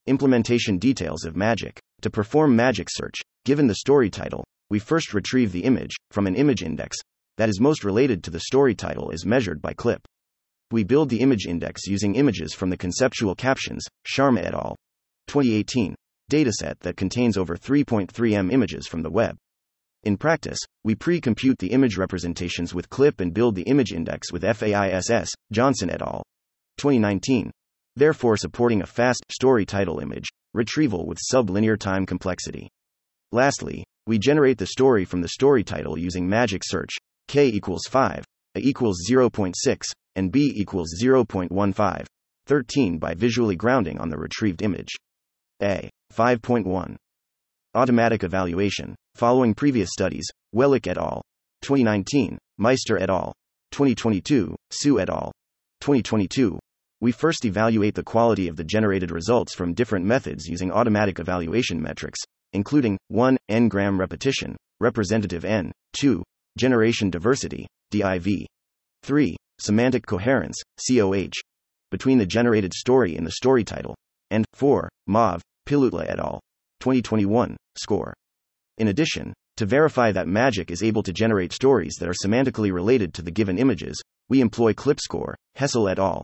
Implementation 0.10 0.80
details 0.80 1.24
of 1.24 1.36
magic. 1.36 1.80
To 2.02 2.10
perform 2.10 2.56
magic 2.56 2.88
search, 2.90 3.14
given 3.46 3.68
the 3.68 3.76
story 3.76 4.10
title, 4.10 4.44
we 4.72 4.80
first 4.80 5.14
retrieve 5.14 5.52
the 5.52 5.64
image 5.64 5.96
from 6.10 6.26
an 6.26 6.34
image 6.34 6.64
index 6.64 6.98
that 7.38 7.48
is 7.48 7.60
most 7.60 7.84
related 7.84 8.24
to 8.24 8.32
the 8.32 8.40
story 8.40 8.74
title 8.74 9.12
as 9.14 9.24
measured 9.24 9.62
by 9.62 9.74
clip. 9.74 10.02
We 10.72 10.84
build 10.84 11.10
the 11.10 11.20
image 11.20 11.46
index 11.46 11.86
using 11.86 12.16
images 12.16 12.56
from 12.56 12.72
the 12.72 12.76
conceptual 12.76 13.36
captions, 13.36 13.86
Sharma 14.04 14.44
et 14.44 14.56
al. 14.56 14.76
2018 15.28 15.94
dataset 16.32 16.80
that 16.80 16.98
contains 16.98 17.38
over 17.38 17.56
3.3 17.56 18.34
m 18.34 18.50
images 18.50 18.88
from 18.88 19.04
the 19.04 19.12
web. 19.12 19.38
In 20.06 20.18
practice, 20.18 20.58
we 20.84 20.96
pre 20.96 21.22
compute 21.22 21.60
the 21.60 21.72
image 21.72 21.98
representations 21.98 22.74
with 22.74 22.90
CLIP 22.90 23.20
and 23.20 23.32
build 23.32 23.54
the 23.54 23.70
image 23.74 23.92
index 23.92 24.32
with 24.32 24.42
FAISS, 24.42 25.30
Johnson 25.52 25.92
et 25.92 26.02
al. 26.02 26.24
2019. 26.78 27.52
Therefore, 28.00 28.38
supporting 28.38 28.82
a 28.82 28.86
fast 28.86 29.26
story 29.30 29.66
title 29.66 30.00
image 30.00 30.30
retrieval 30.54 31.06
with 31.06 31.20
sublinear 31.20 31.78
time 31.78 32.06
complexity. 32.06 32.70
Lastly, 33.34 33.84
we 34.08 34.18
generate 34.18 34.58
the 34.58 34.68
story 34.68 35.04
from 35.04 35.20
the 35.20 35.28
story 35.28 35.66
title 35.66 36.00
using 36.00 36.26
magic 36.26 36.62
search, 36.64 36.96
k 37.28 37.48
equals 37.48 37.88
5, 37.90 38.24
a 38.56 38.60
equals 38.62 39.00
0.6, 39.06 39.54
and 40.16 40.32
b 40.32 40.54
equals 40.56 40.96
0.15, 41.04 42.06
13 42.48 43.00
by 43.00 43.14
visually 43.16 43.58
grounding 43.58 44.00
on 44.00 44.08
the 44.08 44.18
retrieved 44.18 44.62
image. 44.62 44.96
A. 45.62 45.90
5.1. 46.14 46.96
Automatic 47.76 48.24
evaluation. 48.24 48.96
Following 49.16 49.54
previous 49.54 49.90
studies, 49.92 50.26
Welleck 50.56 50.88
et 50.88 50.98
al. 50.98 51.22
2019, 51.64 52.38
Meister 52.58 52.98
et 52.98 53.10
al. 53.10 53.34
2022, 53.74 54.56
Su 54.72 55.00
et 55.02 55.10
al. 55.10 55.34
2022. 55.82 56.58
We 57.02 57.12
first 57.14 57.46
evaluate 57.46 57.96
the 57.96 58.04
quality 58.04 58.50
of 58.50 58.58
the 58.58 58.64
generated 58.64 59.10
results 59.12 59.56
from 59.56 59.74
different 59.74 60.06
methods 60.06 60.48
using 60.48 60.72
automatic 60.72 61.20
evaluation 61.20 61.82
metrics, 61.82 62.20
including 62.52 62.98
1. 63.08 63.38
N-gram 63.48 64.00
repetition, 64.00 64.58
representative 64.82 65.46
N, 65.46 65.72
2. 65.94 66.24
Generation 66.58 67.10
diversity, 67.10 67.68
DIV, 67.94 68.46
3 69.04 69.38
semantic 69.62 70.06
coherence, 70.06 70.58
COH, 70.88 71.32
between 71.92 72.18
the 72.18 72.26
generated 72.26 72.74
story 72.74 73.16
and 73.16 73.26
the 73.26 73.32
story 73.32 73.64
title, 73.64 73.96
and 74.32 74.46
4. 74.54 74.90
Mauve, 75.08 75.42
Pillutla 75.68 76.06
et 76.10 76.20
al. 76.20 76.40
2021 76.80 77.58
score. 77.78 78.14
In 78.78 78.88
addition, 78.88 79.34
to 79.58 79.66
verify 79.66 80.12
that 80.12 80.28
Magic 80.28 80.72
is 80.72 80.84
able 80.84 81.04
to 81.04 81.12
generate 81.12 81.52
stories 81.52 81.96
that 82.00 82.08
are 82.08 82.14
semantically 82.14 82.72
related 82.72 83.14
to 83.14 83.22
the 83.22 83.32
given 83.32 83.58
images, 83.58 84.02
we 84.30 84.40
employ 84.40 84.74
ClipScore, 84.74 85.34
Hessel 85.56 85.90
et 85.90 86.00
al. 86.00 86.24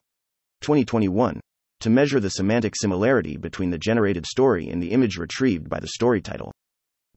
2021 0.61 1.39
to 1.81 1.89
measure 1.89 2.19
the 2.19 2.29
semantic 2.29 2.73
similarity 2.75 3.37
between 3.37 3.69
the 3.69 3.77
generated 3.77 4.25
story 4.25 4.69
and 4.69 4.81
the 4.81 4.91
image 4.91 5.17
retrieved 5.17 5.69
by 5.69 5.79
the 5.79 5.89
story 5.89 6.21
title. 6.21 6.51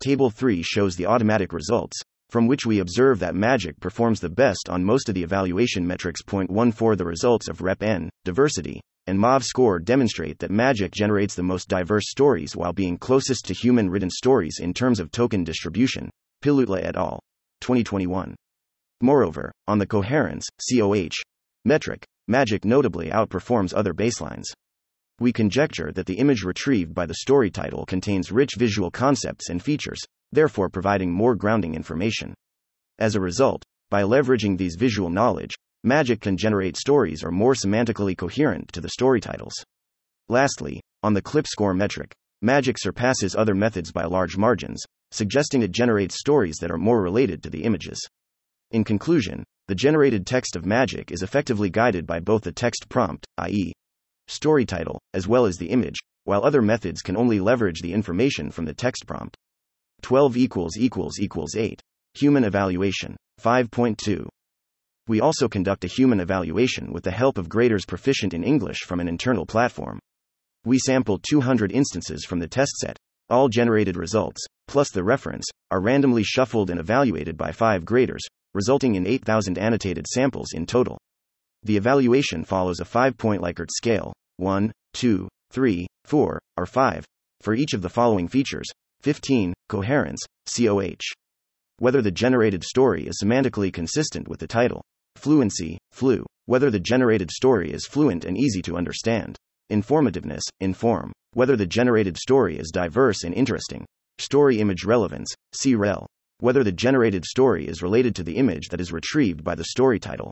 Table 0.01 0.31
3 0.31 0.63
shows 0.63 0.97
the 0.97 1.07
automatic 1.07 1.53
results, 1.53 2.01
from 2.31 2.47
which 2.47 2.67
we 2.67 2.81
observe 2.81 3.19
that 3.19 3.35
Magic 3.35 3.81
performs 3.81 4.21
the 4.21 4.29
best 4.29 4.69
on 4.69 4.85
most 4.85 5.09
of 5.09 5.15
the 5.15 5.23
evaluation 5.23 5.87
metrics. 5.87 6.23
Point 6.23 6.51
1 6.51 6.73
for 6.73 6.97
the 6.97 7.05
results 7.05 7.49
of 7.49 7.63
Rep 7.63 7.83
N, 7.83 8.11
diversity, 8.25 8.81
and 9.07 9.19
MAV 9.19 9.43
score 9.43 9.79
demonstrate 9.79 10.39
that 10.39 10.51
Magic 10.51 10.93
generates 10.93 11.35
the 11.35 11.43
most 11.43 11.69
diverse 11.69 12.11
stories 12.11 12.55
while 12.55 12.75
being 12.75 12.99
closest 12.99 13.47
to 13.47 13.55
human 13.55 13.89
written 13.89 14.11
stories 14.11 14.59
in 14.61 14.75
terms 14.75 15.01
of 15.01 15.11
token 15.11 15.45
distribution. 15.45 16.11
Pillutla 16.43 16.85
et 16.85 16.95
al. 16.95 17.19
2021. 17.63 18.37
Moreover, 19.01 19.51
on 19.67 19.79
the 19.79 19.87
coherence 19.87 20.47
COH 20.71 21.23
metric, 21.65 22.05
Magic 22.31 22.63
notably 22.63 23.09
outperforms 23.09 23.73
other 23.75 23.95
baselines. 23.95 24.45
We 25.19 25.33
conjecture 25.33 25.91
that 25.93 26.05
the 26.05 26.19
image 26.19 26.45
retrieved 26.45 26.93
by 26.95 27.07
the 27.07 27.15
story 27.15 27.51
title 27.51 27.87
contains 27.87 28.31
rich 28.31 28.51
visual 28.59 28.91
concepts 28.91 29.49
and 29.49 29.63
features, 29.63 29.99
therefore 30.31 30.69
providing 30.69 31.11
more 31.11 31.35
grounding 31.35 31.75
information. 31.75 32.35
As 32.99 33.15
a 33.15 33.21
result, 33.21 33.65
by 33.89 34.03
leveraging 34.03 34.59
these 34.59 34.77
visual 34.77 35.09
knowledge, 35.09 35.55
Magic 35.85 36.21
can 36.21 36.37
generate 36.37 36.77
stories 36.77 37.25
are 37.25 37.31
more 37.31 37.55
semantically 37.55 38.15
coherent 38.15 38.71
to 38.75 38.83
the 38.83 38.91
story 38.91 39.23
titles. 39.23 39.55
Lastly, 40.29 40.83
on 41.03 41.15
the 41.15 41.23
clip 41.23 41.47
score 41.47 41.73
metric, 41.73 42.13
Magic 42.43 42.77
surpasses 42.79 43.35
other 43.35 43.55
methods 43.55 43.91
by 43.91 44.05
large 44.05 44.37
margins, 44.37 44.85
suggesting 45.13 45.63
it 45.63 45.71
generates 45.71 46.19
stories 46.19 46.59
that 46.61 46.71
are 46.71 46.77
more 46.77 47.01
related 47.01 47.43
to 47.43 47.49
the 47.49 47.65
images. 47.65 47.99
In 48.71 48.85
conclusion, 48.85 49.45
the 49.69 49.75
generated 49.75 50.27
text 50.27 50.57
of 50.57 50.65
Magic 50.65 51.13
is 51.13 51.23
effectively 51.23 51.69
guided 51.69 52.07
by 52.07 52.21
both 52.21 52.43
the 52.43 52.51
text 52.51 52.89
prompt, 52.89 53.27
i.e., 53.37 53.75
story 54.27 54.65
title, 54.65 54.99
as 55.13 55.29
well 55.29 55.45
as 55.45 55.57
the 55.57 55.69
image, 55.69 55.99
while 56.25 56.43
other 56.43 56.63
methods 56.63 57.03
can 57.03 57.19
only 57.19 57.39
leverage 57.39 57.83
the 57.83 57.93
information 57.93 58.51
from 58.51 58.65
the 58.65 58.73
text 58.73 59.07
prompt. 59.07 59.37
12 60.01 60.39
equals 60.39 60.79
equals 60.79 61.21
equals 61.21 61.55
8. 61.55 61.83
Human 62.15 62.45
evaluation. 62.45 63.15
5.2. 63.43 64.27
We 65.07 65.21
also 65.21 65.49
conduct 65.49 65.85
a 65.85 65.89
human 65.89 66.21
evaluation 66.21 66.91
with 66.91 67.05
the 67.05 67.11
help 67.11 67.37
of 67.37 67.51
graders 67.51 67.85
proficient 67.85 68.33
in 68.33 68.45
English 68.45 68.79
from 68.87 69.01
an 69.01 69.09
internal 69.09 69.45
platform. 69.45 69.99
We 70.65 70.79
sample 70.79 71.19
200 71.19 71.73
instances 71.73 72.25
from 72.25 72.39
the 72.39 72.49
test 72.49 72.73
set. 72.79 72.97
All 73.29 73.51
generated 73.51 73.99
results, 73.99 74.43
plus 74.67 74.91
the 74.91 75.05
reference, 75.05 75.45
are 75.71 75.83
randomly 75.83 76.23
shuffled 76.23 76.71
and 76.71 76.81
evaluated 76.81 77.37
by 77.37 77.53
five 77.53 77.85
graders, 77.85 78.23
resulting 78.55 78.95
in 78.95 79.07
8,000 79.07 79.59
annotated 79.59 80.07
samples 80.07 80.53
in 80.53 80.67
total. 80.67 80.99
The 81.63 81.77
evaluation 81.77 82.45
follows 82.45 82.81
a 82.81 82.85
five 82.85 83.17
point 83.17 83.43
Likert 83.43 83.71
scale 83.71 84.13
1, 84.37 84.73
2, 84.95 85.29
3, 85.51 85.87
4, 86.05 86.41
or 86.57 86.67
5 86.67 87.05
for 87.41 87.55
each 87.55 87.73
of 87.73 87.83
the 87.83 87.89
following 87.89 88.29
features 88.29 88.67
15, 89.03 89.55
coherence, 89.69 90.21
COH. 90.47 91.15
Whether 91.79 92.03
the 92.03 92.11
generated 92.11 92.65
story 92.65 93.07
is 93.07 93.21
semantically 93.23 93.73
consistent 93.73 94.27
with 94.27 94.41
the 94.41 94.47
title. 94.49 94.83
Fluency, 95.17 95.79
flu. 95.93 96.27
Whether 96.47 96.71
the 96.71 96.81
generated 96.81 97.31
story 97.31 97.71
is 97.71 97.87
fluent 97.87 98.25
and 98.25 98.37
easy 98.37 98.63
to 98.63 98.77
understand. 98.77 99.37
Informativeness, 99.71 100.43
inform. 100.61 101.13
Whether 101.35 101.57
the 101.57 101.67
generated 101.67 102.17
story 102.17 102.59
is 102.59 102.71
diverse 102.73 103.23
and 103.23 103.35
interesting. 103.35 103.85
Story 104.19 104.59
image 104.59 104.85
relevance, 104.85 105.33
CREL. 105.53 106.07
Whether 106.41 106.63
the 106.63 106.71
generated 106.71 107.25
story 107.25 107.67
is 107.67 107.83
related 107.83 108.15
to 108.15 108.23
the 108.23 108.37
image 108.37 108.69
that 108.69 108.81
is 108.81 108.93
retrieved 108.93 109.43
by 109.43 109.57
the 109.57 109.65
story 109.65 109.99
title. 109.99 110.31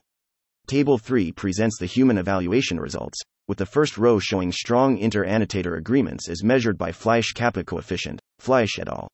Table 0.65 0.97
3 0.97 1.33
presents 1.33 1.77
the 1.77 1.85
human 1.85 2.17
evaluation 2.17 2.79
results, 2.79 3.19
with 3.49 3.57
the 3.57 3.65
first 3.65 3.97
row 3.97 4.17
showing 4.17 4.53
strong 4.53 4.97
inter 4.97 5.25
annotator 5.25 5.75
agreements 5.75 6.29
as 6.29 6.45
measured 6.45 6.77
by 6.77 6.93
Fleiss 6.93 7.33
kappa 7.33 7.61
coefficient, 7.61 8.21
Fleiss 8.39 8.79
et 8.79 8.87
al. 8.87 9.09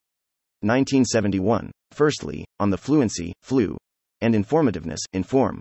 1971. 0.62 1.72
Firstly, 1.90 2.46
on 2.60 2.70
the 2.70 2.78
fluency, 2.78 3.34
flu, 3.42 3.76
and 4.22 4.36
informativeness, 4.36 5.00
inform, 5.14 5.60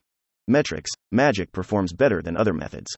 metrics, 0.48 0.90
magic 1.12 1.50
performs 1.50 1.94
better 1.94 2.20
than 2.20 2.36
other 2.36 2.52
methods. 2.52 2.94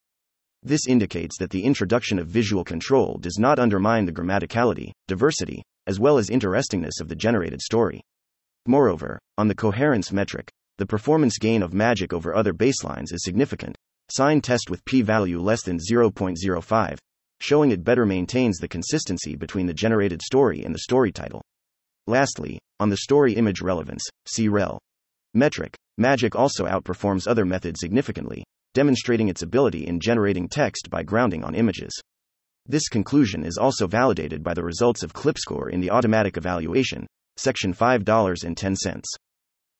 This 0.64 0.88
indicates 0.88 1.38
that 1.38 1.50
the 1.50 1.62
introduction 1.62 2.18
of 2.18 2.26
visual 2.26 2.64
control 2.64 3.16
does 3.18 3.38
not 3.38 3.60
undermine 3.60 4.06
the 4.06 4.12
grammaticality, 4.12 4.90
diversity, 5.06 5.62
as 5.86 6.00
well 6.00 6.18
as 6.18 6.30
interestingness 6.30 6.98
of 7.00 7.06
the 7.06 7.14
generated 7.14 7.62
story. 7.62 8.02
Moreover, 8.66 9.18
on 9.36 9.48
the 9.48 9.54
coherence 9.54 10.10
metric, 10.10 10.50
the 10.78 10.86
performance 10.86 11.38
gain 11.38 11.62
of 11.62 11.74
magic 11.74 12.12
over 12.12 12.34
other 12.34 12.54
baselines 12.54 13.12
is 13.12 13.22
significant. 13.22 13.76
Sign 14.10 14.40
test 14.40 14.70
with 14.70 14.84
p 14.84 15.02
value 15.02 15.40
less 15.40 15.62
than 15.62 15.78
0.05, 15.78 16.98
showing 17.40 17.70
it 17.70 17.84
better 17.84 18.06
maintains 18.06 18.58
the 18.58 18.68
consistency 18.68 19.36
between 19.36 19.66
the 19.66 19.74
generated 19.74 20.22
story 20.22 20.64
and 20.64 20.74
the 20.74 20.80
story 20.80 21.12
title. 21.12 21.42
Lastly, 22.06 22.58
on 22.80 22.88
the 22.88 22.96
story 22.98 23.34
image 23.34 23.60
relevance, 23.60 24.02
see 24.26 24.48
rel. 24.48 24.78
Metric, 25.34 25.74
magic 25.98 26.34
also 26.34 26.64
outperforms 26.64 27.26
other 27.26 27.44
methods 27.44 27.80
significantly, 27.80 28.44
demonstrating 28.72 29.28
its 29.28 29.42
ability 29.42 29.86
in 29.86 30.00
generating 30.00 30.48
text 30.48 30.88
by 30.90 31.02
grounding 31.02 31.44
on 31.44 31.54
images. 31.54 31.92
This 32.66 32.88
conclusion 32.88 33.44
is 33.44 33.58
also 33.58 33.86
validated 33.86 34.42
by 34.42 34.54
the 34.54 34.64
results 34.64 35.02
of 35.02 35.12
ClipScore 35.12 35.70
in 35.70 35.80
the 35.80 35.90
automatic 35.90 36.36
evaluation, 36.36 37.06
section 37.36 37.74
$5.10. 37.74 39.02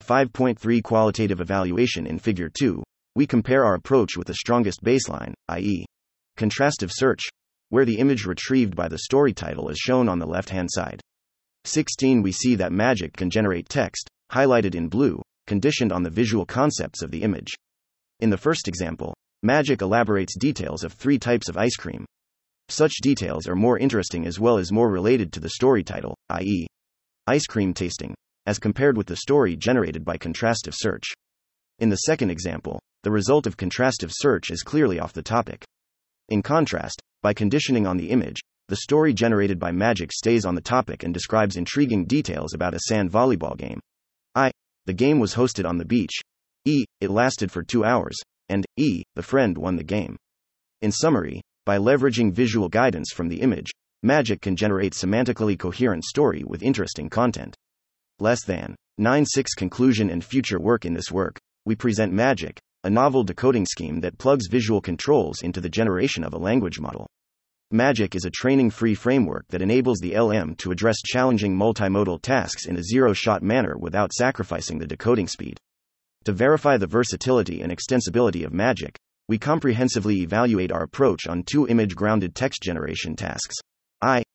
5.3 0.03 0.83
Qualitative 0.83 1.41
evaluation 1.41 2.07
in 2.07 2.19
Figure 2.19 2.51
2. 2.59 2.83
We 3.15 3.27
compare 3.27 3.65
our 3.65 3.75
approach 3.75 4.17
with 4.17 4.27
the 4.27 4.35
strongest 4.35 4.83
baseline, 4.83 5.35
i.e., 5.49 5.87
contrastive 6.37 6.91
search, 6.93 7.23
where 7.71 7.85
the 7.85 7.99
image 7.99 8.27
retrieved 8.27 8.77
by 8.77 8.89
the 8.89 8.99
story 8.99 9.33
title 9.33 9.69
is 9.69 9.79
shown 9.79 10.09
on 10.09 10.19
the 10.19 10.27
left 10.27 10.51
hand 10.51 10.69
side. 10.71 11.01
16 11.65 12.23
We 12.23 12.33
see 12.33 12.55
that 12.57 12.73
magic 12.73 13.17
can 13.17 13.31
generate 13.31 13.69
text, 13.69 14.09
highlighted 14.31 14.75
in 14.75 14.89
blue, 14.89 15.23
conditioned 15.47 15.93
on 15.93 16.03
the 16.03 16.11
visual 16.11 16.45
concepts 16.45 17.03
of 17.03 17.11
the 17.11 17.23
image. 17.23 17.55
In 18.21 18.31
the 18.31 18.37
first 18.37 18.69
example, 18.69 19.15
magic 19.43 19.81
elaborates 19.81 20.37
details 20.37 20.85
of 20.85 20.93
three 20.93 21.19
types 21.19 21.49
of 21.49 21.57
ice 21.57 21.77
cream. 21.77 22.05
Such 22.69 22.95
details 23.03 23.47
are 23.47 23.57
more 23.57 23.79
interesting 23.79 24.27
as 24.27 24.41
well 24.41 24.59
as 24.59 24.73
more 24.73 24.91
related 24.91 25.33
to 25.33 25.41
the 25.41 25.51
story 25.51 25.83
title, 25.83 26.17
i.e., 26.31 26.67
ice 27.27 27.47
cream 27.47 27.73
tasting, 27.73 28.15
as 28.47 28.59
compared 28.59 28.97
with 28.97 29.07
the 29.07 29.17
story 29.17 29.57
generated 29.57 30.05
by 30.05 30.19
contrastive 30.19 30.75
search. 30.75 31.05
In 31.79 31.89
the 31.89 31.97
second 31.97 32.31
example, 32.31 32.81
the 33.03 33.11
result 33.11 33.47
of 33.47 33.57
contrastive 33.57 34.11
search 34.11 34.51
is 34.51 34.63
clearly 34.63 34.99
off 34.99 35.13
the 35.13 35.23
topic. 35.23 35.65
In 36.29 36.43
contrast, 36.43 37.01
by 37.23 37.35
conditioning 37.35 37.87
on 37.87 37.97
the 37.97 38.11
image, 38.11 38.41
the 38.69 38.77
story 38.77 39.13
generated 39.13 39.59
by 39.59 39.73
Magic 39.73 40.13
stays 40.13 40.45
on 40.45 40.55
the 40.55 40.61
topic 40.61 41.03
and 41.03 41.13
describes 41.13 41.57
intriguing 41.57 42.07
details 42.07 42.55
about 42.55 42.75
a 42.75 42.81
sand 42.89 43.11
volleyball 43.11 43.57
game. 43.57 43.81
I. 44.35 44.51
The 44.87 44.95
game 44.95 45.19
was 45.19 45.35
hosted 45.35 45.69
on 45.69 45.79
the 45.79 45.85
beach. 45.85 46.21
E. 46.65 46.85
It 47.01 47.11
lasted 47.11 47.51
for 47.51 47.63
two 47.63 47.85
hours. 47.85 48.17
And 48.49 48.65
E. 48.77 49.03
The 49.15 49.23
friend 49.23 49.57
won 49.59 49.77
the 49.77 49.85
game. 49.85 50.17
In 50.81 50.93
summary, 50.93 51.43
by 51.67 51.79
leveraging 51.79 52.33
visual 52.33 52.69
guidance 52.69 53.11
from 53.13 53.29
the 53.29 53.41
image, 53.41 53.71
Magic 54.05 54.43
can 54.43 54.55
generate 54.55 54.93
semantically 54.93 55.59
coherent 55.59 56.05
story 56.05 56.45
with 56.47 56.63
interesting 56.63 57.09
content. 57.09 57.57
Less 58.19 58.45
than 58.45 58.77
9 58.99 59.25
6 59.25 59.55
Conclusion 59.55 60.11
and 60.11 60.23
future 60.23 60.61
work 60.61 60.85
In 60.85 60.93
this 60.93 61.11
work, 61.11 61.39
we 61.65 61.75
present 61.75 62.13
Magic, 62.13 62.61
a 62.85 62.91
novel 62.91 63.25
decoding 63.25 63.65
scheme 63.65 64.01
that 64.01 64.19
plugs 64.19 64.47
visual 64.51 64.83
controls 64.83 65.41
into 65.41 65.59
the 65.59 65.71
generation 65.71 66.23
of 66.23 66.35
a 66.35 66.39
language 66.39 66.79
model. 66.79 67.07
Magic 67.71 68.15
is 68.15 68.27
a 68.27 68.31
training 68.31 68.69
free 68.69 68.95
framework 68.95 69.47
that 69.49 69.63
enables 69.63 70.01
the 70.01 70.21
LM 70.21 70.55
to 70.57 70.71
address 70.71 71.01
challenging 71.03 71.57
multimodal 71.57 72.21
tasks 72.21 72.67
in 72.67 72.77
a 72.77 72.83
zero 72.83 73.15
shot 73.15 73.43
manner 73.43 73.75
without 73.79 74.13
sacrificing 74.13 74.77
the 74.77 74.87
decoding 74.87 75.29
speed. 75.29 75.57
To 76.25 76.33
verify 76.33 76.77
the 76.77 76.87
versatility 76.87 77.63
and 77.63 77.73
extensibility 77.73 78.45
of 78.45 78.53
Magic, 78.53 78.99
we 79.29 79.39
comprehensively 79.39 80.21
evaluate 80.21 80.73
our 80.73 80.83
approach 80.83 81.27
on 81.27 81.43
two 81.43 81.67
image 81.69 81.97
grounded 81.97 82.35
text 82.35 82.61
generation 82.61 83.17
tasks. 83.17 83.55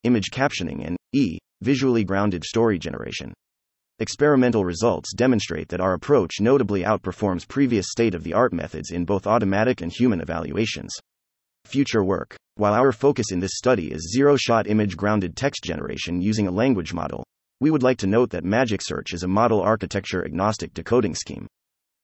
Image 0.03 0.31
captioning, 0.31 0.87
and 0.87 0.95
E. 1.13 1.37
Visually 1.61 2.05
grounded 2.05 2.45
story 2.45 2.79
generation. 2.79 3.33
Experimental 3.99 4.63
results 4.63 5.13
demonstrate 5.13 5.67
that 5.67 5.81
our 5.81 5.93
approach 5.93 6.39
notably 6.39 6.83
outperforms 6.83 7.45
previous 7.45 7.87
state 7.89 8.15
of 8.15 8.23
the 8.23 8.33
art 8.33 8.53
methods 8.53 8.91
in 8.91 9.03
both 9.03 9.27
automatic 9.27 9.81
and 9.81 9.91
human 9.91 10.21
evaluations. 10.21 10.93
Future 11.65 12.01
work. 12.01 12.37
While 12.55 12.73
our 12.73 12.93
focus 12.93 13.33
in 13.33 13.41
this 13.41 13.57
study 13.57 13.91
is 13.91 14.13
zero 14.15 14.37
shot 14.37 14.67
image 14.67 14.95
grounded 14.95 15.35
text 15.35 15.65
generation 15.65 16.21
using 16.21 16.47
a 16.47 16.51
language 16.51 16.93
model, 16.93 17.25
we 17.59 17.69
would 17.69 17.83
like 17.83 17.97
to 17.97 18.07
note 18.07 18.29
that 18.29 18.45
Magic 18.45 18.81
Search 18.81 19.13
is 19.13 19.23
a 19.23 19.27
model 19.27 19.59
architecture 19.59 20.23
agnostic 20.23 20.73
decoding 20.73 21.13
scheme. 21.13 21.45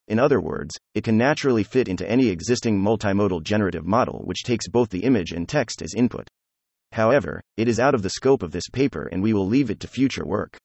In 0.10 0.19
other 0.19 0.41
words, 0.41 0.75
it 0.95 1.05
can 1.05 1.17
naturally 1.17 1.63
fit 1.63 1.88
into 1.88 2.10
any 2.12 2.27
existing 2.27 2.77
multimodal 2.77 3.41
generative 3.41 3.86
model 3.86 4.21
which 4.25 4.43
takes 4.43 4.67
both 4.67 4.89
the 4.89 5.05
image 5.05 5.31
and 5.31 5.47
text 5.47 5.81
as 5.81 5.93
input. 5.95 6.27
However, 6.95 7.41
it 7.58 7.67
is 7.67 7.77
out 7.77 7.93
of 7.93 8.03
the 8.03 8.10
scope 8.10 8.41
of 8.41 8.53
this 8.53 8.69
paper 8.71 9.10
and 9.12 9.21
we 9.21 9.34
will 9.34 9.45
leave 9.45 9.69
it 9.69 9.81
to 9.81 9.88
future 9.88 10.25
work. 10.25 10.58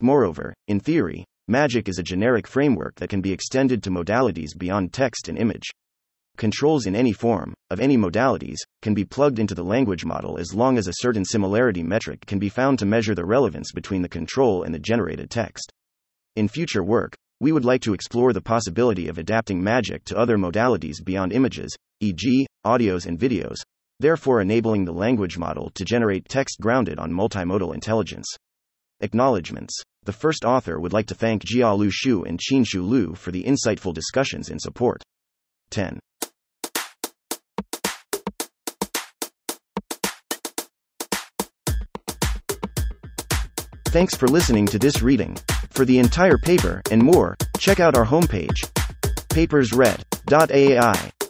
Moreover, 0.00 0.52
in 0.68 0.80
theory, 0.80 1.24
Magic 1.48 1.88
is 1.88 1.98
a 1.98 2.02
generic 2.02 2.46
framework 2.46 2.94
that 2.96 3.08
can 3.08 3.22
be 3.22 3.32
extended 3.32 3.82
to 3.82 3.90
modalities 3.90 4.56
beyond 4.56 4.92
text 4.92 5.28
and 5.28 5.38
image. 5.38 5.70
Controls 6.36 6.84
in 6.84 6.94
any 6.94 7.12
form, 7.12 7.54
of 7.70 7.80
any 7.80 7.96
modalities, 7.96 8.58
can 8.82 8.92
be 8.92 9.06
plugged 9.06 9.38
into 9.38 9.54
the 9.54 9.64
language 9.64 10.04
model 10.04 10.38
as 10.38 10.54
long 10.54 10.76
as 10.76 10.88
a 10.88 10.98
certain 11.00 11.24
similarity 11.24 11.82
metric 11.82 12.24
can 12.26 12.38
be 12.38 12.50
found 12.50 12.78
to 12.78 12.86
measure 12.86 13.14
the 13.14 13.24
relevance 13.24 13.72
between 13.72 14.02
the 14.02 14.08
control 14.08 14.62
and 14.62 14.74
the 14.74 14.78
generated 14.78 15.30
text. 15.30 15.72
In 16.36 16.48
future 16.48 16.84
work, 16.84 17.14
we 17.40 17.50
would 17.50 17.64
like 17.64 17.80
to 17.80 17.94
explore 17.94 18.34
the 18.34 18.42
possibility 18.42 19.08
of 19.08 19.16
adapting 19.16 19.62
magic 19.62 20.04
to 20.04 20.18
other 20.18 20.36
modalities 20.36 21.02
beyond 21.02 21.32
images, 21.32 21.74
e.g., 22.00 22.46
audios 22.64 23.06
and 23.06 23.18
videos, 23.18 23.62
therefore 24.00 24.40
enabling 24.40 24.84
the 24.84 24.92
language 24.92 25.38
model 25.38 25.70
to 25.74 25.84
generate 25.84 26.28
text 26.28 26.58
grounded 26.60 26.98
on 26.98 27.12
multimodal 27.12 27.74
intelligence. 27.74 28.26
Acknowledgements. 29.00 29.82
The 30.04 30.12
first 30.12 30.44
author 30.44 30.80
would 30.80 30.92
like 30.92 31.06
to 31.06 31.14
thank 31.14 31.44
Jialu 31.44 31.90
Shu 31.92 32.24
and 32.24 32.38
Qinshu 32.38 32.82
Lu 32.82 33.14
for 33.14 33.30
the 33.30 33.44
insightful 33.44 33.94
discussions 33.94 34.48
and 34.48 34.60
support. 34.60 35.02
10. 35.70 36.00
Thanks 43.92 44.16
for 44.16 44.26
listening 44.26 44.66
to 44.66 44.78
this 44.78 45.02
reading. 45.02 45.36
For 45.70 45.84
the 45.84 45.98
entire 45.98 46.38
paper 46.38 46.80
and 46.90 47.02
more, 47.02 47.36
check 47.58 47.78
out 47.78 47.94
our 47.94 48.06
homepage, 48.06 48.56
papersread.ai. 49.28 51.21